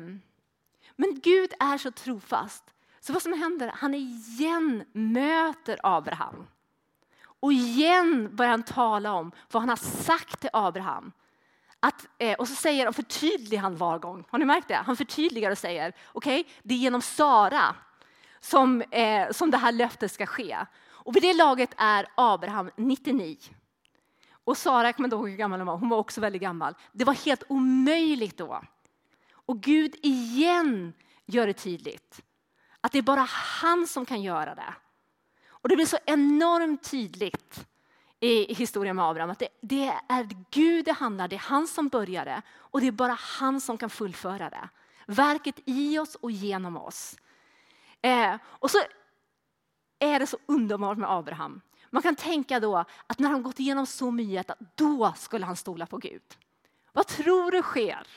men 0.95 1.19
Gud 1.23 1.53
är 1.59 1.77
så 1.77 1.91
trofast. 1.91 2.63
Så 2.99 3.13
vad 3.13 3.21
som 3.21 3.33
händer, 3.33 3.71
han 3.75 3.93
igen 3.93 4.83
möter 4.91 5.79
Abraham. 5.83 6.47
Och 7.19 7.53
igen 7.53 8.35
börjar 8.35 8.51
han 8.51 8.63
tala 8.63 9.13
om 9.13 9.31
vad 9.51 9.61
han 9.61 9.69
har 9.69 9.75
sagt 9.75 10.39
till 10.39 10.49
Abraham. 10.53 11.11
Att, 11.79 12.07
eh, 12.17 12.33
och 12.33 12.47
så 12.47 12.55
säger 12.55 12.87
och 12.87 12.95
förtydligar 12.95 13.61
han 13.61 13.77
var 13.77 13.99
gång. 13.99 14.25
Har 14.29 14.39
ni 14.39 14.45
märkt 14.45 14.67
det? 14.67 14.75
Han 14.75 14.97
förtydligar 14.97 15.51
och 15.51 15.57
säger, 15.57 15.93
okej, 16.13 16.41
okay, 16.41 16.53
det 16.63 16.73
är 16.73 16.77
genom 16.77 17.01
Sara 17.01 17.75
som, 18.39 18.81
eh, 18.81 19.31
som 19.31 19.51
det 19.51 19.57
här 19.57 19.71
löftet 19.71 20.11
ska 20.11 20.25
ske. 20.25 20.57
Och 20.85 21.15
vid 21.15 21.23
det 21.23 21.33
laget 21.33 21.69
är 21.77 22.07
Abraham 22.15 22.71
99. 22.75 23.37
Och 24.43 24.57
Sara, 24.57 24.87
jag 24.87 24.95
kommer 24.95 25.07
inte 25.07 25.15
ihåg 25.15 25.29
hur 25.29 25.37
gammal 25.37 25.59
hon 25.59 25.67
var, 25.67 25.77
hon 25.77 25.89
var 25.89 25.97
också 25.97 26.21
väldigt 26.21 26.41
gammal. 26.41 26.73
Det 26.91 27.05
var 27.05 27.13
helt 27.13 27.43
omöjligt 27.49 28.37
då 28.37 28.61
och 29.47 29.61
Gud 29.61 29.95
igen 30.03 30.93
gör 31.25 31.47
det 31.47 31.53
tydligt 31.53 32.21
att 32.81 32.91
det 32.91 32.97
är 32.97 33.01
bara 33.01 33.27
han 33.61 33.87
som 33.87 34.05
kan 34.05 34.21
göra 34.21 34.55
det. 34.55 34.73
Och 35.47 35.69
det 35.69 35.75
blir 35.75 35.85
så 35.85 35.97
enormt 36.05 36.91
tydligt 36.91 37.67
i 38.19 38.53
historien 38.53 38.95
med 38.95 39.05
Abraham 39.05 39.29
att 39.29 39.39
det, 39.39 39.49
det 39.61 39.93
är 40.09 40.29
Gud 40.51 40.85
det 40.85 40.91
handlar, 40.91 41.27
det 41.27 41.35
är 41.35 41.39
han 41.39 41.67
som 41.67 41.87
började 41.87 42.41
och 42.55 42.81
det 42.81 42.87
är 42.87 42.91
bara 42.91 43.13
han 43.13 43.61
som 43.61 43.77
kan 43.77 43.89
fullföra 43.89 44.49
det. 44.49 44.69
Verket 45.05 45.59
i 45.65 45.99
oss 45.99 46.15
och 46.15 46.31
genom 46.31 46.77
oss. 46.77 47.15
Eh, 48.01 48.35
och 48.45 48.71
så 48.71 48.77
är 49.99 50.19
det 50.19 50.27
så 50.27 50.37
underbart 50.45 50.97
med 50.97 51.11
Abraham. 51.11 51.61
Man 51.89 52.01
kan 52.01 52.15
tänka 52.15 52.59
då 52.59 52.85
att 53.07 53.19
när 53.19 53.29
han 53.29 53.43
gått 53.43 53.59
igenom 53.59 53.85
så 53.85 54.11
mycket, 54.11 54.49
att 54.49 54.77
då 54.77 55.13
skulle 55.17 55.45
han 55.45 55.55
stola 55.55 55.85
på 55.85 55.97
Gud. 55.97 56.37
Vad 56.93 57.07
tror 57.07 57.51
du 57.51 57.61
sker? 57.61 58.07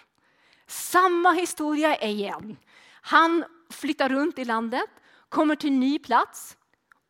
Samma 0.66 1.32
historia 1.32 1.96
igen. 1.96 2.56
Han 2.92 3.44
flyttar 3.70 4.08
runt 4.08 4.38
i 4.38 4.44
landet, 4.44 4.90
kommer 5.28 5.56
till 5.56 5.70
en 5.70 5.80
ny 5.80 5.98
plats 5.98 6.56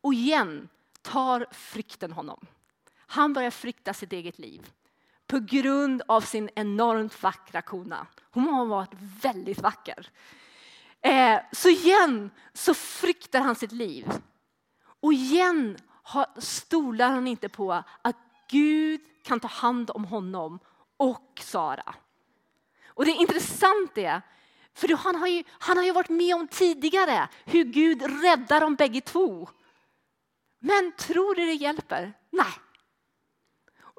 och 0.01 0.13
igen 0.13 0.69
tar 1.01 1.45
frykten 1.51 2.11
honom. 2.11 2.47
Han 3.11 3.33
börjar 3.33 3.51
frykta 3.51 3.93
sitt 3.93 4.13
eget 4.13 4.39
liv 4.39 4.71
på 5.27 5.39
grund 5.39 6.01
av 6.07 6.21
sin 6.21 6.49
enormt 6.55 7.23
vackra 7.23 7.61
kona. 7.61 8.07
Hon 8.31 8.47
har 8.47 8.65
varit 8.65 8.93
väldigt 9.21 9.61
vacker. 9.61 10.09
Eh, 11.01 11.39
så 11.51 11.69
igen 11.69 12.31
så 12.53 12.73
fryktar 12.73 13.39
han 13.39 13.55
sitt 13.55 13.71
liv. 13.71 14.11
Och 14.83 15.13
igen 15.13 15.77
stolar 16.37 17.09
han 17.09 17.27
inte 17.27 17.49
på 17.49 17.73
att 18.01 18.17
Gud 18.49 19.01
kan 19.23 19.39
ta 19.39 19.47
hand 19.47 19.91
om 19.93 20.05
honom 20.05 20.59
och 20.97 21.41
Sara. 21.41 21.95
Och 22.87 23.05
det 23.05 23.11
är 23.11 23.21
intressant 23.21 23.95
det, 23.95 24.21
för 24.73 24.97
han 24.97 25.15
har, 25.15 25.27
ju, 25.27 25.43
han 25.49 25.77
har 25.77 25.83
ju 25.83 25.91
varit 25.91 26.09
med 26.09 26.35
om 26.35 26.47
tidigare 26.47 27.29
hur 27.45 27.63
Gud 27.63 28.01
räddar 28.23 28.61
dem 28.61 28.75
bägge 28.75 29.01
två. 29.01 29.49
Men 30.59 30.91
tror 30.97 31.35
du 31.35 31.45
det 31.45 31.53
hjälper? 31.53 32.13
Nej. 32.29 32.53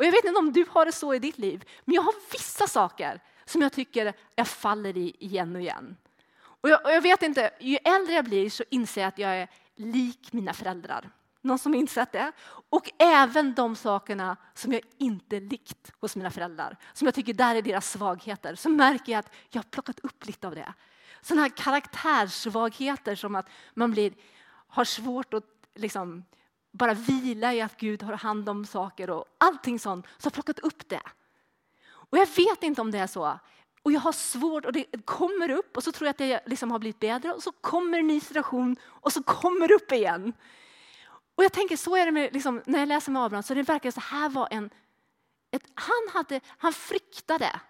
Och 0.02 0.06
jag 0.06 0.12
vet 0.12 0.24
inte 0.24 0.38
om 0.38 0.52
du 0.52 0.66
har 0.70 0.86
det 0.86 0.92
så 0.92 1.14
i 1.14 1.18
ditt 1.18 1.38
liv, 1.38 1.64
men 1.84 1.94
jag 1.94 2.02
har 2.02 2.14
vissa 2.32 2.66
saker 2.66 3.20
som 3.44 3.62
jag 3.62 3.72
tycker 3.72 4.14
jag 4.34 4.48
faller 4.48 4.96
i 4.96 5.16
igen 5.18 5.56
och 5.56 5.62
igen. 5.62 5.96
Och 6.42 6.68
jag, 6.68 6.84
och 6.84 6.90
jag 6.92 7.02
vet 7.02 7.22
inte, 7.22 7.50
ju 7.60 7.76
äldre 7.76 8.14
jag 8.14 8.24
blir 8.24 8.50
så 8.50 8.64
inser 8.70 9.00
jag 9.00 9.08
att 9.08 9.18
jag 9.18 9.36
är 9.36 9.48
lik 9.76 10.32
mina 10.32 10.52
föräldrar. 10.52 11.10
Någon 11.40 11.58
som 11.58 11.74
insett 11.74 12.12
det? 12.12 12.32
Och 12.70 12.90
även 12.98 13.54
de 13.54 13.76
sakerna 13.76 14.36
som 14.54 14.72
jag 14.72 14.82
inte 14.98 15.40
likt 15.40 15.92
hos 16.00 16.16
mina 16.16 16.30
föräldrar. 16.30 16.76
Som 16.92 17.06
jag 17.06 17.14
tycker 17.14 17.34
där 17.34 17.54
är 17.54 17.62
deras 17.62 17.90
svagheter. 17.90 18.54
Så 18.54 18.68
märker 18.68 19.12
jag 19.12 19.18
att 19.18 19.32
jag 19.50 19.62
har 19.62 19.68
plockat 19.70 20.00
upp 20.00 20.26
lite 20.26 20.46
av 20.46 20.54
det. 20.54 20.74
Sådana 21.20 21.42
här 21.42 21.50
karaktärssvagheter 21.50 23.14
som 23.14 23.34
att 23.34 23.48
man 23.74 23.90
blir, 23.90 24.12
har 24.68 24.84
svårt 24.84 25.34
att 25.34 25.44
liksom 25.74 26.24
bara 26.72 26.94
vila 26.94 27.54
i 27.54 27.60
att 27.60 27.76
Gud 27.76 28.02
har 28.02 28.12
hand 28.16 28.48
om 28.48 28.66
saker 28.66 29.10
och 29.10 29.24
allting 29.38 29.78
sånt. 29.78 30.06
Så 30.18 30.26
jag 30.26 30.30
har 30.30 30.42
plockat 30.42 30.58
upp 30.58 30.88
det. 30.88 31.02
Och 31.84 32.18
jag 32.18 32.26
vet 32.26 32.62
inte 32.62 32.80
om 32.80 32.90
det 32.90 32.98
är 32.98 33.06
så. 33.06 33.38
Och 33.82 33.92
jag 33.92 34.00
har 34.00 34.12
svårt 34.12 34.64
och 34.64 34.72
det 34.72 34.86
kommer 35.04 35.50
upp 35.50 35.76
och 35.76 35.84
så 35.84 35.92
tror 35.92 36.06
jag 36.06 36.10
att 36.10 36.18
det 36.18 36.42
liksom 36.46 36.70
har 36.70 36.78
blivit 36.78 37.00
bättre 37.00 37.32
och 37.32 37.42
så 37.42 37.52
kommer 37.52 37.98
en 37.98 38.06
ny 38.06 38.20
situation 38.20 38.76
och 38.84 39.12
så 39.12 39.22
kommer 39.22 39.68
det 39.68 39.74
upp 39.74 39.92
igen. 39.92 40.32
Och 41.34 41.44
jag 41.44 41.52
tänker 41.52 41.76
så 41.76 41.96
är 41.96 42.06
det 42.06 42.12
med, 42.12 42.32
liksom, 42.32 42.62
när 42.66 42.78
jag 42.78 42.88
läser 42.88 43.12
med 43.12 43.22
Abraham, 43.22 43.42
så 43.42 43.54
det 43.54 43.62
verkar 43.62 43.90
så 43.90 44.00
här 44.00 44.28
var 44.28 44.48
en, 44.50 44.70
ett, 45.50 45.62
han, 45.74 46.08
hade, 46.12 46.40
han 46.46 46.72
fryktade 46.72 47.60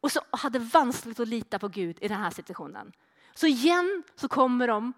och 0.00 0.12
så 0.12 0.20
hade 0.30 0.58
vanskligt 0.58 1.20
att 1.20 1.28
lita 1.28 1.58
på 1.58 1.68
Gud 1.68 1.98
i 2.00 2.08
den 2.08 2.18
här 2.18 2.30
situationen. 2.30 2.92
Så 3.34 3.46
igen 3.46 4.02
så 4.16 4.28
kommer 4.28 4.68
de 4.68 4.92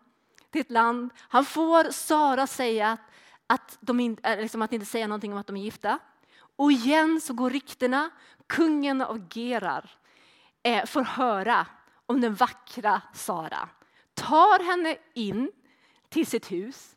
till 0.51 0.61
ett 0.61 0.71
land, 0.71 1.11
han 1.19 1.45
får 1.45 1.91
Sara 1.91 2.47
säga 2.47 2.91
att, 2.93 3.01
att, 3.53 3.79
de 3.81 4.01
in, 4.01 4.17
eh, 4.23 4.41
liksom 4.41 4.63
att 4.63 4.73
inte 4.73 4.87
säga 4.87 5.07
någonting 5.07 5.33
om 5.33 5.39
att 5.39 5.47
de 5.47 5.57
är 5.57 5.63
gifta. 5.63 5.99
Och 6.57 6.73
igen 6.73 7.21
så 7.21 7.35
går 7.35 7.51
ryktena, 7.51 8.11
kungen 8.47 9.03
av 9.03 9.29
Gerar 9.31 9.91
eh, 10.63 10.87
får 10.87 11.03
höra 11.03 11.67
om 12.07 12.21
den 12.21 12.35
vackra 12.35 13.03
Sara. 13.15 13.69
Tar 14.15 14.65
henne 14.65 14.97
in 15.15 15.53
till 16.09 16.27
sitt 16.27 16.53
hus 16.53 16.97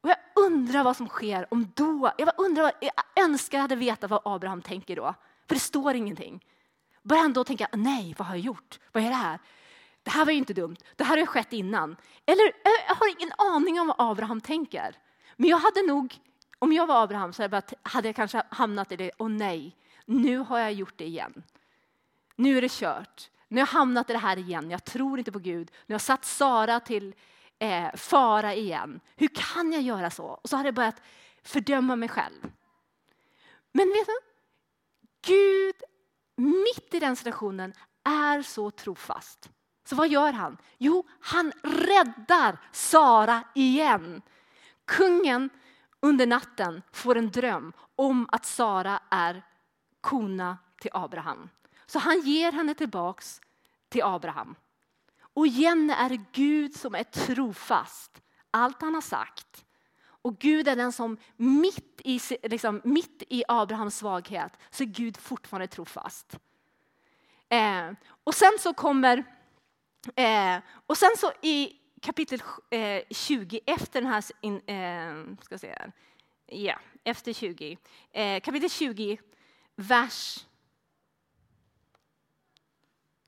och 0.00 0.10
jag 0.10 0.16
undrar 0.34 0.84
vad 0.84 0.96
som 0.96 1.08
sker 1.08 1.46
om 1.50 1.72
då. 1.74 2.12
Jag, 2.18 2.30
undrar, 2.36 2.72
jag 2.80 3.24
önskar 3.24 3.58
jag 3.58 3.62
hade 3.62 3.76
vetat 3.76 4.10
vad 4.10 4.20
Abraham 4.24 4.62
tänker 4.62 4.96
då. 4.96 5.14
För 5.48 5.54
det 5.54 5.60
står 5.60 5.94
ingenting. 5.94 6.44
Börjar 7.02 7.22
han 7.22 7.32
då 7.32 7.44
tänka, 7.44 7.68
nej, 7.72 8.14
vad 8.18 8.28
har 8.28 8.34
jag 8.34 8.44
gjort? 8.44 8.80
Vad 8.92 9.02
är 9.02 9.08
det 9.08 9.14
här? 9.14 9.38
Det 10.02 10.10
här 10.10 10.24
var 10.24 10.32
ju 10.32 10.38
inte 10.38 10.54
dumt. 10.54 10.76
Det 10.96 11.04
här 11.04 11.10
har 11.10 11.18
ju 11.20 11.26
skett 11.26 11.52
innan. 11.52 11.96
Eller 12.26 12.44
eh, 12.44 12.84
jag 12.88 12.94
har 12.94 13.20
ingen 13.20 13.32
aning 13.38 13.80
om 13.80 13.86
vad 13.86 13.96
Abraham 13.98 14.40
tänker. 14.40 14.96
Men 15.36 15.50
jag 15.50 15.58
hade 15.58 15.82
nog, 15.82 16.20
om 16.58 16.72
jag 16.72 16.86
var 16.86 17.02
Abraham 17.02 17.32
så 17.32 17.62
hade 17.82 18.08
jag 18.08 18.16
kanske 18.16 18.42
hamnat 18.48 18.92
i 18.92 18.96
det, 18.96 19.10
åh 19.18 19.28
nej, 19.28 19.76
nu 20.04 20.38
har 20.38 20.58
jag 20.58 20.72
gjort 20.72 20.94
det 20.96 21.04
igen. 21.04 21.42
Nu 22.36 22.58
är 22.58 22.62
det 22.62 22.70
kört. 22.70 23.30
Nu 23.48 23.60
har 23.60 23.66
jag 23.66 23.72
hamnat 23.72 24.10
i 24.10 24.12
det 24.12 24.18
här 24.18 24.36
igen. 24.36 24.70
Jag 24.70 24.84
tror 24.84 25.18
inte 25.18 25.32
på 25.32 25.38
Gud. 25.38 25.70
Nu 25.86 25.92
har 25.92 25.94
jag 25.94 26.00
satt 26.00 26.24
Sara 26.24 26.80
till 26.80 27.14
eh, 27.58 27.94
fara 27.94 28.54
igen. 28.54 29.00
Hur 29.16 29.28
kan 29.28 29.72
jag 29.72 29.82
göra 29.82 30.10
så? 30.10 30.24
Och 30.24 30.48
så 30.48 30.56
har 30.56 30.64
jag 30.64 30.74
börjat 30.74 31.02
fördöma 31.42 31.96
mig 31.96 32.08
själv. 32.08 32.52
Men 33.72 33.88
vet 33.88 34.06
du? 34.06 34.18
Gud, 35.26 35.74
mitt 36.36 36.94
i 36.94 37.00
den 37.00 37.16
situationen, 37.16 37.72
är 38.04 38.42
så 38.42 38.70
trofast. 38.70 39.50
Så 39.84 39.96
vad 39.96 40.08
gör 40.08 40.32
han? 40.32 40.56
Jo, 40.78 41.06
han 41.20 41.52
räddar 41.62 42.58
Sara 42.72 43.42
igen. 43.54 44.22
Kungen 44.84 45.50
under 46.00 46.26
natten 46.26 46.82
får 46.92 47.16
en 47.16 47.30
dröm 47.30 47.72
om 47.96 48.28
att 48.32 48.44
Sara 48.46 49.00
är 49.10 49.42
kona 50.00 50.58
till 50.80 50.90
Abraham. 50.94 51.48
Så 51.86 51.98
han 51.98 52.20
ger 52.20 52.52
henne 52.52 52.74
tillbaks 52.74 53.40
till 53.88 54.02
Abraham. 54.02 54.54
Och 55.34 55.46
igen 55.46 55.90
är 55.90 56.08
det 56.08 56.20
Gud 56.32 56.76
som 56.76 56.94
är 56.94 57.04
trofast. 57.04 58.22
Allt 58.50 58.82
han 58.82 58.94
har 58.94 59.00
sagt. 59.00 59.64
Och 60.06 60.38
Gud 60.38 60.68
är 60.68 60.76
den 60.76 60.92
som 60.92 61.16
mitt 61.36 62.00
i, 62.04 62.20
liksom, 62.42 62.80
mitt 62.84 63.22
i 63.28 63.44
Abrahams 63.48 63.96
svaghet 63.96 64.52
så 64.70 64.82
är 64.82 64.86
Gud 64.86 65.16
fortfarande 65.16 65.66
trofast. 65.66 66.38
Eh, 67.48 67.90
och 68.24 68.34
sen 68.34 68.52
så 68.60 68.74
kommer, 68.74 69.24
eh, 70.16 70.58
och 70.86 70.96
sen 70.96 71.10
så 71.18 71.32
i 71.42 71.72
kapitel 72.04 72.42
20 73.10 73.60
eh, 73.66 73.74
efter 73.74 74.00
den 74.00 74.10
här, 74.10 74.24
in, 74.40 74.60
eh, 74.66 75.36
ska 75.44 75.58
se 75.58 75.68
här. 75.68 75.92
Ja, 76.46 76.78
efter 77.04 77.32
20. 77.32 77.78
Eh, 78.12 78.40
kapitel 78.40 78.70
20, 78.70 79.18
vers 79.76 80.46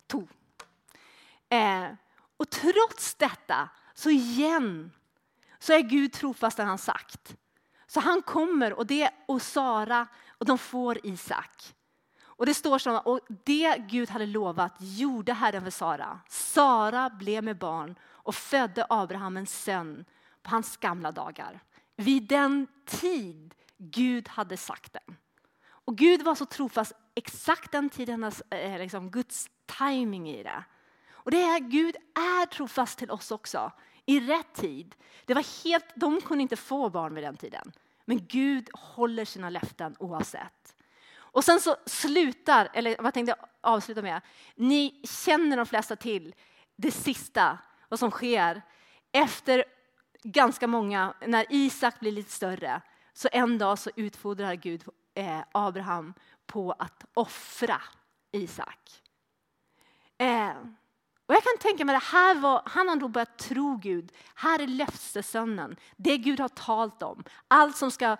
2. 0.06 0.28
Och 2.36 2.50
trots 2.50 3.14
detta, 3.14 3.68
så 3.94 4.10
igen, 4.10 4.92
så 5.58 5.72
är 5.72 5.80
Gud 5.80 6.12
trofast 6.12 6.58
när 6.58 6.64
han 6.64 6.78
sagt. 6.78 7.36
Så 7.86 8.00
han 8.00 8.22
kommer 8.22 8.72
och 8.72 8.86
det 8.86 9.10
och 9.26 9.42
Sara 9.42 10.06
och 10.28 10.46
de 10.46 10.58
får 10.58 11.06
Isak. 11.06 11.74
Och 12.18 12.46
det 12.46 12.54
står 12.54 12.78
så 12.78 12.98
och 12.98 13.20
det 13.44 13.76
Gud 13.88 14.10
hade 14.10 14.26
lovat 14.26 14.74
gjorde 14.78 15.32
Herren 15.32 15.62
för 15.62 15.70
Sara. 15.70 16.20
Sara 16.28 17.10
blev 17.10 17.44
med 17.44 17.58
barn 17.58 17.98
och 18.26 18.34
födde 18.34 18.86
Abraham 18.88 19.36
en 19.36 19.46
son 19.46 20.04
på 20.42 20.50
hans 20.50 20.76
gamla 20.76 21.12
dagar. 21.12 21.60
Vid 21.96 22.22
den 22.22 22.66
tid 22.84 23.54
Gud 23.78 24.28
hade 24.28 24.56
sagt 24.56 24.92
den. 24.92 25.16
Och 25.68 25.96
Gud 25.96 26.22
var 26.22 26.34
så 26.34 26.46
trofast 26.46 26.92
exakt 27.14 27.72
den 27.72 27.90
tiden, 27.90 28.32
eh, 28.50 28.78
liksom 28.78 29.10
Guds 29.10 29.50
timing 29.78 30.30
i 30.30 30.42
det. 30.42 30.64
Och 31.10 31.30
det 31.30 31.42
är 31.42 31.60
Gud 31.60 31.96
är 32.14 32.46
trofast 32.46 32.98
till 32.98 33.10
oss 33.10 33.30
också 33.30 33.72
i 34.06 34.20
rätt 34.20 34.54
tid. 34.54 34.94
Det 35.24 35.34
var 35.34 35.64
helt, 35.64 35.86
de 35.94 36.20
kunde 36.20 36.42
inte 36.42 36.56
få 36.56 36.90
barn 36.90 37.14
vid 37.14 37.24
den 37.24 37.36
tiden. 37.36 37.72
Men 38.04 38.26
Gud 38.26 38.68
håller 38.72 39.24
sina 39.24 39.50
löften 39.50 39.96
oavsett. 39.98 40.74
Och 41.14 41.44
sen 41.44 41.60
så 41.60 41.76
slutar, 41.86 42.68
eller 42.72 42.96
vad 42.98 43.14
tänkte 43.14 43.36
jag 43.38 43.48
avsluta 43.60 44.02
med? 44.02 44.20
Ni 44.54 45.00
känner 45.04 45.56
de 45.56 45.66
flesta 45.66 45.96
till 45.96 46.34
det 46.76 46.90
sista, 46.90 47.58
vad 47.88 47.98
som 47.98 48.10
sker 48.10 48.62
efter 49.12 49.64
ganska 50.22 50.66
många, 50.66 51.14
när 51.26 51.46
Isak 51.50 52.00
blir 52.00 52.12
lite 52.12 52.32
större, 52.32 52.82
så 53.12 53.28
en 53.32 53.58
dag 53.58 53.78
så 53.78 53.90
utfodrar 53.96 54.54
Gud 54.54 54.84
eh, 55.14 55.40
Abraham 55.52 56.14
på 56.46 56.72
att 56.72 57.04
offra 57.14 57.82
Isak. 58.32 59.02
Eh, 60.18 60.56
och 61.26 61.34
jag 61.34 61.42
kan 61.42 61.58
tänka 61.60 61.84
mig 61.84 61.96
att 61.96 62.02
här 62.02 62.34
var, 62.34 62.62
han 62.66 62.88
har 62.88 62.96
då 62.96 63.08
börjat 63.08 63.38
tro 63.38 63.76
Gud. 63.76 64.12
Här 64.34 64.58
är 64.58 64.66
löftesönnen, 64.66 65.76
det 65.96 66.18
Gud 66.18 66.40
har 66.40 66.48
talat 66.48 67.02
om. 67.02 67.24
Allt 67.48 67.76
som 67.76 67.90
ska 67.90 68.16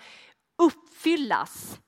uppfyllas 0.56 1.78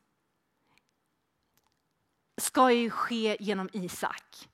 ska 2.41 2.73
ju 2.73 2.91
ske 2.91 3.37
genom 3.41 3.69
Isak. 3.73 4.49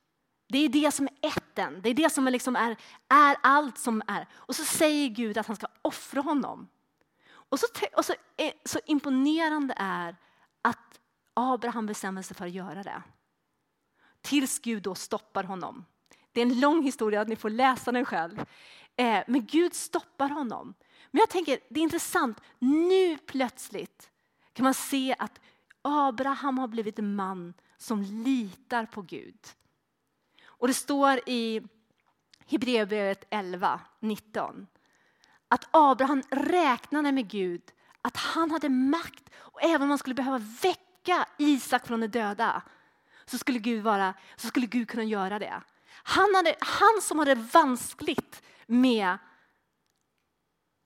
Det 0.49 0.59
är 0.59 0.69
det 0.69 0.93
som 0.93 1.07
är 1.07 1.31
ätten, 1.55 1.81
det 1.83 1.89
är 1.89 1.95
det 1.95 2.11
som 2.11 2.27
är, 2.27 2.31
liksom 2.31 2.57
är, 2.57 2.77
är 3.09 3.37
allt 3.43 3.79
som 3.79 4.03
är. 4.07 4.27
Och 4.35 4.57
så 4.57 4.65
säger 4.65 5.09
Gud 5.09 5.39
att 5.39 5.47
han 5.47 5.57
ska 5.57 5.67
offra 5.83 6.21
honom. 6.21 6.69
Och 7.27 7.61
så, 7.61 7.67
och 7.97 8.05
så, 8.05 8.15
så 8.65 8.81
imponerande 8.87 9.75
är 9.77 10.17
att 10.63 11.01
Abraham 11.35 11.87
bestämmer 11.87 12.23
sig 12.23 12.37
för 12.37 12.45
att 12.45 12.53
göra 12.53 12.83
det. 12.83 13.03
Tills 14.21 14.59
Gud 14.59 14.83
då 14.83 14.95
stoppar 14.95 15.45
honom. 15.45 15.85
Det 16.33 16.41
är 16.41 16.47
en 16.47 16.61
lång 16.61 16.83
historia, 16.83 17.25
ni 17.25 17.37
får 17.37 17.51
läsa 17.51 17.93
den 17.93 18.05
själv. 18.05 18.39
Eh, 18.97 19.23
men 19.27 19.47
Gud 19.47 19.75
stoppar 19.75 20.29
honom. 20.29 20.75
Men 21.11 21.21
jag 21.21 21.31
tänker, 21.31 21.59
det 21.69 21.81
är 21.81 21.83
intressant, 21.85 22.41
nu 22.59 23.19
plötsligt 23.19 24.11
kan 24.53 24.65
man 24.65 24.75
se 24.75 25.17
att 25.19 25.41
Abraham 25.83 26.59
har 26.59 26.69
blivit 26.69 26.99
en 26.99 27.15
man 27.15 27.55
som 27.77 28.03
litar 28.03 28.87
på 28.87 29.03
Gud. 29.03 29.39
Och 30.59 30.69
det 30.69 30.75
står 30.75 31.21
i 31.27 31.63
Hebreerbrevet 32.47 33.25
11, 33.31 33.81
19 34.01 34.67
att 35.49 35.69
Abraham 35.71 36.23
räknade 36.31 37.13
med 37.13 37.29
Gud, 37.31 37.63
att 38.03 38.17
han 38.17 38.51
hade 38.51 38.69
makt 38.69 39.31
och 39.35 39.63
även 39.63 39.83
om 39.83 39.89
man 39.89 39.99
skulle 39.99 40.15
behöva 40.15 40.39
väcka 40.39 41.29
Isak 41.39 41.87
från 41.87 42.01
de 42.01 42.07
döda 42.07 42.63
så 43.27 43.39
skulle 43.39 43.59
Gud, 43.59 43.83
vara, 43.83 44.15
så 44.37 44.47
skulle 44.47 44.67
Gud 44.67 44.89
kunna 44.89 45.05
göra 45.05 45.39
det. 45.39 45.63
Han, 45.87 46.35
hade, 46.35 46.57
han 46.61 47.03
som 47.03 47.19
hade 47.19 47.35
vanskligt 47.35 48.43
med 48.67 49.19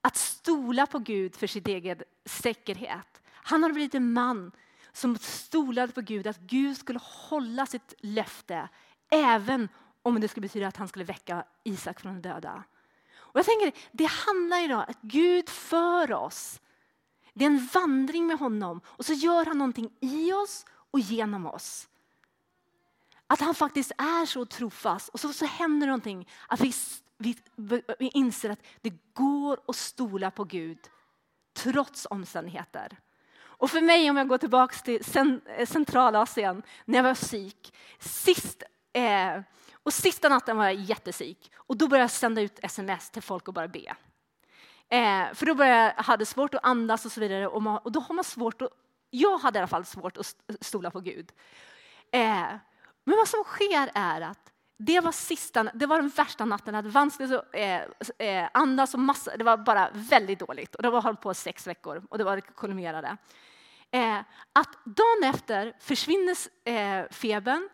att 0.01 0.17
stola 0.17 0.87
på 0.87 0.99
Gud 0.99 1.37
för 1.37 1.47
sin 1.47 1.69
egen 1.69 2.03
säkerhet. 2.25 3.23
Han 3.33 3.63
hade 3.63 3.75
blivit 3.75 3.95
en 3.95 4.13
man 4.13 4.53
som 4.93 5.19
stolade 5.19 5.93
på 5.93 6.01
Gud, 6.01 6.27
att 6.27 6.39
Gud 6.39 6.77
skulle 6.77 7.01
hålla 7.03 7.67
sitt 7.67 7.95
löfte 8.01 8.69
även 9.11 9.69
om 10.03 10.21
det 10.21 10.29
skulle 10.29 10.47
betyda 10.47 10.69
att 10.69 10.77
han 10.77 10.89
skulle 10.89 11.05
väcka 11.05 11.45
Isak 11.65 12.01
från 12.01 12.15
de 12.15 12.29
döda. 12.29 12.65
Och 13.17 13.39
jag 13.39 13.47
tänker, 13.47 13.73
det 13.93 14.05
handlar 14.05 14.65
idag 14.65 14.79
om 14.79 14.85
att 14.89 15.03
Gud 15.03 15.49
för 15.49 16.13
oss. 16.13 16.61
Det 17.35 17.45
är 17.45 17.51
en 17.51 17.69
vandring 17.73 18.27
med 18.27 18.39
honom 18.39 18.81
och 18.87 19.05
så 19.05 19.13
gör 19.13 19.47
han 19.47 19.59
någonting 19.59 19.91
i 20.01 20.33
oss 20.33 20.67
och 20.91 21.01
genom 21.01 21.47
oss. 21.47 21.89
Att 23.27 23.41
han 23.41 23.55
faktiskt 23.55 23.93
är 23.99 24.27
så 24.27 24.47
trofast 24.47 25.09
och 25.09 25.21
så, 25.21 25.33
så 25.33 25.47
händer 25.47 25.87
någonting. 25.87 26.29
Att 26.47 26.61
vi, 26.61 26.73
vi, 27.17 27.37
vi 27.99 28.09
inser 28.09 28.51
att 28.51 28.63
det 28.81 28.93
går 29.15 29.61
att 29.69 29.77
stola 29.77 30.31
på 30.31 30.45
Gud 30.45 30.79
trots 31.53 32.07
omständigheter. 32.11 32.97
Och 33.39 33.71
för 33.71 33.81
mig, 33.81 34.11
om 34.11 34.17
jag 34.17 34.29
går 34.29 34.39
tillbaka 34.39 34.77
till 34.77 35.03
eh, 35.57 35.67
Centralasien, 35.67 36.63
när 36.85 36.99
jag 36.99 37.03
var 37.03 37.15
psyk. 37.15 37.75
Sist, 37.99 38.63
eh, 38.93 39.43
och 39.73 39.93
sista 39.93 40.29
natten 40.29 40.57
var 40.57 40.65
jag 40.65 40.75
jättesik 40.75 41.53
och 41.57 41.77
då 41.77 41.89
började 41.89 42.03
jag 42.03 42.11
sända 42.11 42.41
ut 42.41 42.59
sms 42.63 43.11
till 43.11 43.23
folk 43.23 43.49
och 43.49 43.55
bara 43.55 43.69
be. 43.69 43.97
Eh, 44.89 45.35
för 45.35 45.47
då 45.47 45.55
började 45.55 45.95
jag 45.97 46.05
hade 46.05 46.27
svårt 46.27 46.55
att 46.55 46.65
andas 46.65 47.07
och 47.07 47.13
så 47.13 47.21
vidare 47.21 47.47
och, 47.47 47.63
man, 47.63 47.79
och 47.79 47.93
då 47.93 48.01
har 48.01 48.15
man 48.15 48.25
svårt 48.25 48.63
att, 48.63 48.71
jag 49.11 49.39
hade 49.39 49.59
i 49.59 49.61
alla 49.61 49.69
fall 49.69 49.85
svårt 49.85 50.17
att 50.17 50.35
stola 50.61 50.91
på 50.91 51.01
Gud. 51.01 51.33
Eh, 52.13 52.47
men 53.05 53.17
vad 53.17 53.29
som 53.29 53.45
sker 53.45 53.91
är 53.95 54.21
att 54.21 54.53
det 54.79 55.01
var, 55.01 55.13
sista, 55.13 55.63
det 55.63 55.87
var 55.87 55.97
den 55.97 56.09
värsta 56.09 56.45
natten. 56.45 56.75
Jag 56.75 56.79
hade 56.79 56.89
vanskligt 56.89 57.33
att 57.33 57.55
eh, 57.55 57.83
eh, 58.29 58.49
andas 58.55 58.95
och 58.95 59.01
massa, 59.01 59.37
det 59.37 59.45
var 59.45 59.57
bara 59.57 59.91
väldigt 59.93 60.39
dåligt. 60.39 60.75
Och 60.75 60.83
det 60.83 60.91
var 60.91 61.03
hållit 61.03 61.21
på 61.21 61.35
sex 61.35 61.67
veckor 61.67 62.03
och 62.11 62.19
det 62.19 62.25
var 62.25 62.41
kolumnerade. 62.41 63.17
Eh, 63.91 64.19
att 64.53 64.85
dagen 64.85 65.35
efter 65.35 65.77
försvinner 65.81 66.37
eh, 66.65 67.09
febern, 67.11 67.69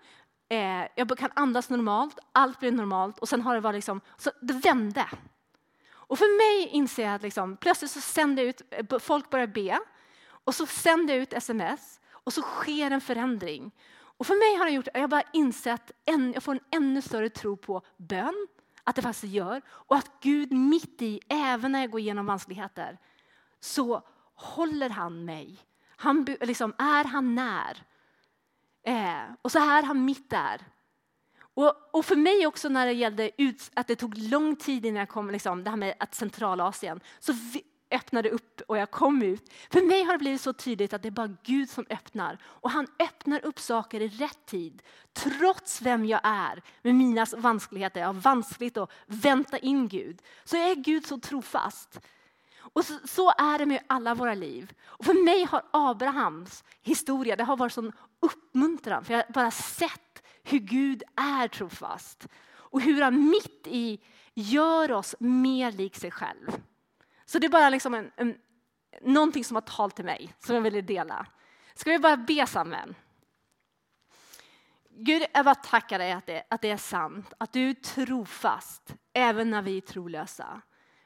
eh, 0.55 0.89
jag 0.95 1.19
kan 1.19 1.31
andas 1.35 1.71
normalt, 1.71 2.19
allt 2.33 2.61
blir 2.61 2.73
normalt 2.73 3.19
och 3.19 3.29
sen 3.29 3.41
har 3.41 3.55
det 3.55 3.61
varit 3.61 3.75
liksom, 3.75 4.01
så 4.17 4.31
det 4.41 4.53
vände. 4.53 5.07
Och 5.93 6.19
för 6.19 6.37
mig 6.39 6.69
inser 6.69 7.05
jag 7.05 7.15
att 7.15 7.23
liksom, 7.23 7.57
plötsligt 7.57 7.91
så 7.91 8.01
sänder 8.01 8.43
jag 8.43 8.51
ut, 8.51 8.63
eh, 8.71 8.99
folk 8.99 9.31
börjar 9.31 9.47
be 9.47 9.79
och 10.27 10.55
så 10.55 10.67
sänder 10.67 11.15
jag 11.15 11.23
ut 11.23 11.33
sms 11.33 12.01
och 12.11 12.33
så 12.33 12.43
sker 12.43 12.91
en 12.91 13.01
förändring. 13.01 13.71
Och 14.17 14.27
för 14.27 14.35
mig 14.35 14.59
har 14.59 14.67
det 14.67 14.73
gjort 14.73 14.89
att 14.89 15.01
jag 15.01 15.11
bara 15.11 15.23
insett 15.33 15.91
en, 16.05 16.33
jag 16.33 16.43
får 16.43 16.53
en 16.53 16.61
ännu 16.71 17.03
större 17.03 17.29
tro 17.29 17.57
på 17.57 17.83
bön, 17.97 18.47
att 18.85 18.97
det 18.97 19.03
faktiskt 19.03 19.35
gör 19.35 19.63
och 19.69 19.97
att 19.97 20.11
Gud 20.21 20.53
mitt 20.53 21.03
i, 21.03 21.21
även 21.29 21.73
när 21.73 21.81
jag 21.81 21.91
går 21.91 22.01
igenom 22.01 22.27
vanskligheter, 22.27 22.99
så 23.61 24.03
håller 24.35 24.91
han 24.91 25.25
mig. 25.25 25.59
Han, 25.97 26.25
liksom, 26.41 26.75
är 26.79 27.05
han 27.05 27.35
när? 27.35 27.85
Eh, 28.85 29.23
och 29.43 29.53
så 29.53 29.59
här 29.59 29.83
han 29.83 30.05
mitt 30.05 30.31
där. 30.31 30.61
Och, 31.55 31.75
och, 31.93 32.05
för 32.05 32.17
mig 32.17 32.47
också 32.47 32.69
när 32.69 32.87
det 32.87 32.93
gällde 32.93 33.43
ut, 33.43 33.71
att 33.75 33.87
det 33.87 33.97
tog 33.97 34.19
lång 34.19 34.57
tid 34.57 34.87
innan 34.87 34.99
jag 34.99 35.09
kom, 35.09 35.31
liksom, 35.31 35.65
det 35.65 35.71
här 35.71 35.77
med 35.77 35.95
att 35.99 36.15
Centralasien, 36.15 37.01
så 37.21 37.33
öppnade 37.91 38.31
upp 38.31 38.61
och 38.69 38.79
jag 38.79 38.91
kom 38.91 39.23
ut. 39.23 39.53
För 39.71 39.83
mig 39.83 40.03
har 40.03 40.13
det 40.13 40.19
blivit 40.19 40.41
så 40.41 40.53
tydligt 40.53 40.93
att 40.93 41.03
det 41.03 41.09
är 41.09 41.11
bara 41.11 41.37
Gud 41.43 41.71
som 41.71 41.87
öppnar. 41.91 42.39
Och 42.45 42.71
han 42.71 42.87
öppnar 42.99 43.45
upp 43.45 43.61
saker 43.61 44.01
i 44.01 44.09
rätt 44.09 44.47
tid. 44.47 44.83
Trots 45.13 45.83
vem 45.83 46.07
jag 46.07 46.21
är 46.23 46.63
med 46.83 46.95
mina 46.95 47.27
vanskligheter. 47.37 48.01
Jag 48.01 48.09
har 48.09 48.15
vanskligt 48.15 48.77
att 48.77 48.91
vänta 49.07 49.59
in 49.59 49.89
Gud. 49.89 50.23
Så 50.45 50.57
är 50.57 50.75
Gud 50.75 51.07
så 51.07 51.19
trofast. 51.19 52.01
Och 52.75 52.85
så, 52.85 52.95
så, 53.05 53.31
är 53.31 53.59
det 53.59 53.67
med 53.67 53.83
alla 53.87 54.15
våra 54.15 54.35
liv. 54.35 54.73
Och 54.85 55.05
för 55.05 55.25
mig 55.25 55.45
har 55.45 55.63
Abrahams 55.71 56.65
historia 56.83 57.37
det 57.37 57.45
har 57.45 57.57
varit 57.57 57.73
sån 57.73 57.93
uppmuntran. 58.21 59.05
För 59.05 59.15
jag 59.15 59.23
har 59.23 59.33
bara 59.33 59.51
sett 59.51 60.23
hur 60.43 60.59
Gud 60.59 61.03
är 61.17 61.49
trofast. 61.49 62.29
Och 62.47 62.81
hur 62.81 63.03
han 63.03 63.29
mitt 63.31 63.67
i 63.67 64.01
gör 64.35 64.93
oss 64.93 65.15
mer 65.19 65.73
lik 65.73 65.97
sig 65.97 66.11
själv. 66.11 66.63
Så 67.25 67.39
det 67.39 67.47
är 67.47 67.51
bara 67.51 67.71
liksom 67.71 67.95
en, 67.95 68.11
en, 68.17 68.39
någonting 69.03 69.45
som 69.45 69.55
har 69.55 69.63
talat 69.63 69.97
till 69.97 70.05
mig, 70.05 70.35
som 70.39 70.55
jag 70.55 70.63
ville 70.63 70.81
dela. 70.81 71.27
Ska 71.75 71.91
vi 71.91 71.99
bara 71.99 72.17
be 72.17 72.47
samman? 72.47 72.95
Gud, 74.91 75.27
jag 75.33 75.45
bara 75.45 75.55
tackar 75.55 75.99
dig 75.99 76.13
att 76.13 76.27
det, 76.27 76.45
att 76.51 76.61
det 76.61 76.71
är 76.71 76.77
sant, 76.77 77.33
att 77.39 77.53
du 77.53 77.71
är 77.71 77.75
trofast 77.75 78.95
även 79.13 79.51
när 79.51 79.63
vi 79.63 79.77
är 79.77 79.81
trolösa. 79.81 80.63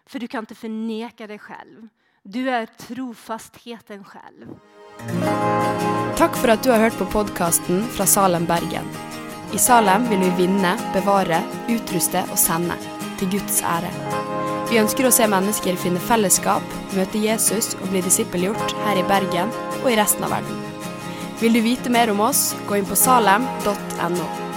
För 0.08 0.18
du 0.18 0.28
kan 0.28 0.42
inte 0.42 0.54
förneka 0.54 1.26
dig 1.26 1.38
själv. 1.38 1.88
Du 2.22 2.50
är 2.50 2.66
trofastheten 2.66 4.04
själv. 4.04 4.46
Tack 6.16 6.36
för 6.36 6.48
att 6.48 6.62
du 6.62 6.70
har 6.70 6.78
hört 6.78 6.98
på 6.98 7.06
podcasten 7.06 7.82
från 7.82 8.06
Salem, 8.06 8.44
Bergen. 8.44 8.84
I 9.52 9.58
Salem 9.58 10.08
vill 10.08 10.18
vi 10.18 10.30
vinna, 10.30 10.78
bevara, 10.92 11.42
utrusta 11.68 12.22
och 12.32 12.38
sända 12.38 12.74
till 13.18 13.30
Guds 13.30 13.62
ära. 13.62 13.90
Vi 14.70 14.78
önskar 14.78 15.04
att 15.04 15.14
se 15.14 15.28
människor 15.28 15.76
finna 15.76 16.00
fällskap, 16.00 16.62
möta 16.94 17.18
Jesus 17.18 17.74
och 17.74 17.88
bli 17.88 18.00
discipelgjort 18.00 18.74
här 18.84 18.98
i 18.98 19.02
Bergen 19.02 19.48
och 19.82 19.90
i 19.90 19.96
resten 19.96 20.24
av 20.24 20.30
världen. 20.30 20.62
Vill 21.40 21.52
du 21.52 21.60
veta 21.60 21.90
mer 21.90 22.10
om 22.10 22.20
oss, 22.20 22.56
gå 22.68 22.76
in 22.76 22.84
på 22.84 22.96
salem.no. 22.96 24.48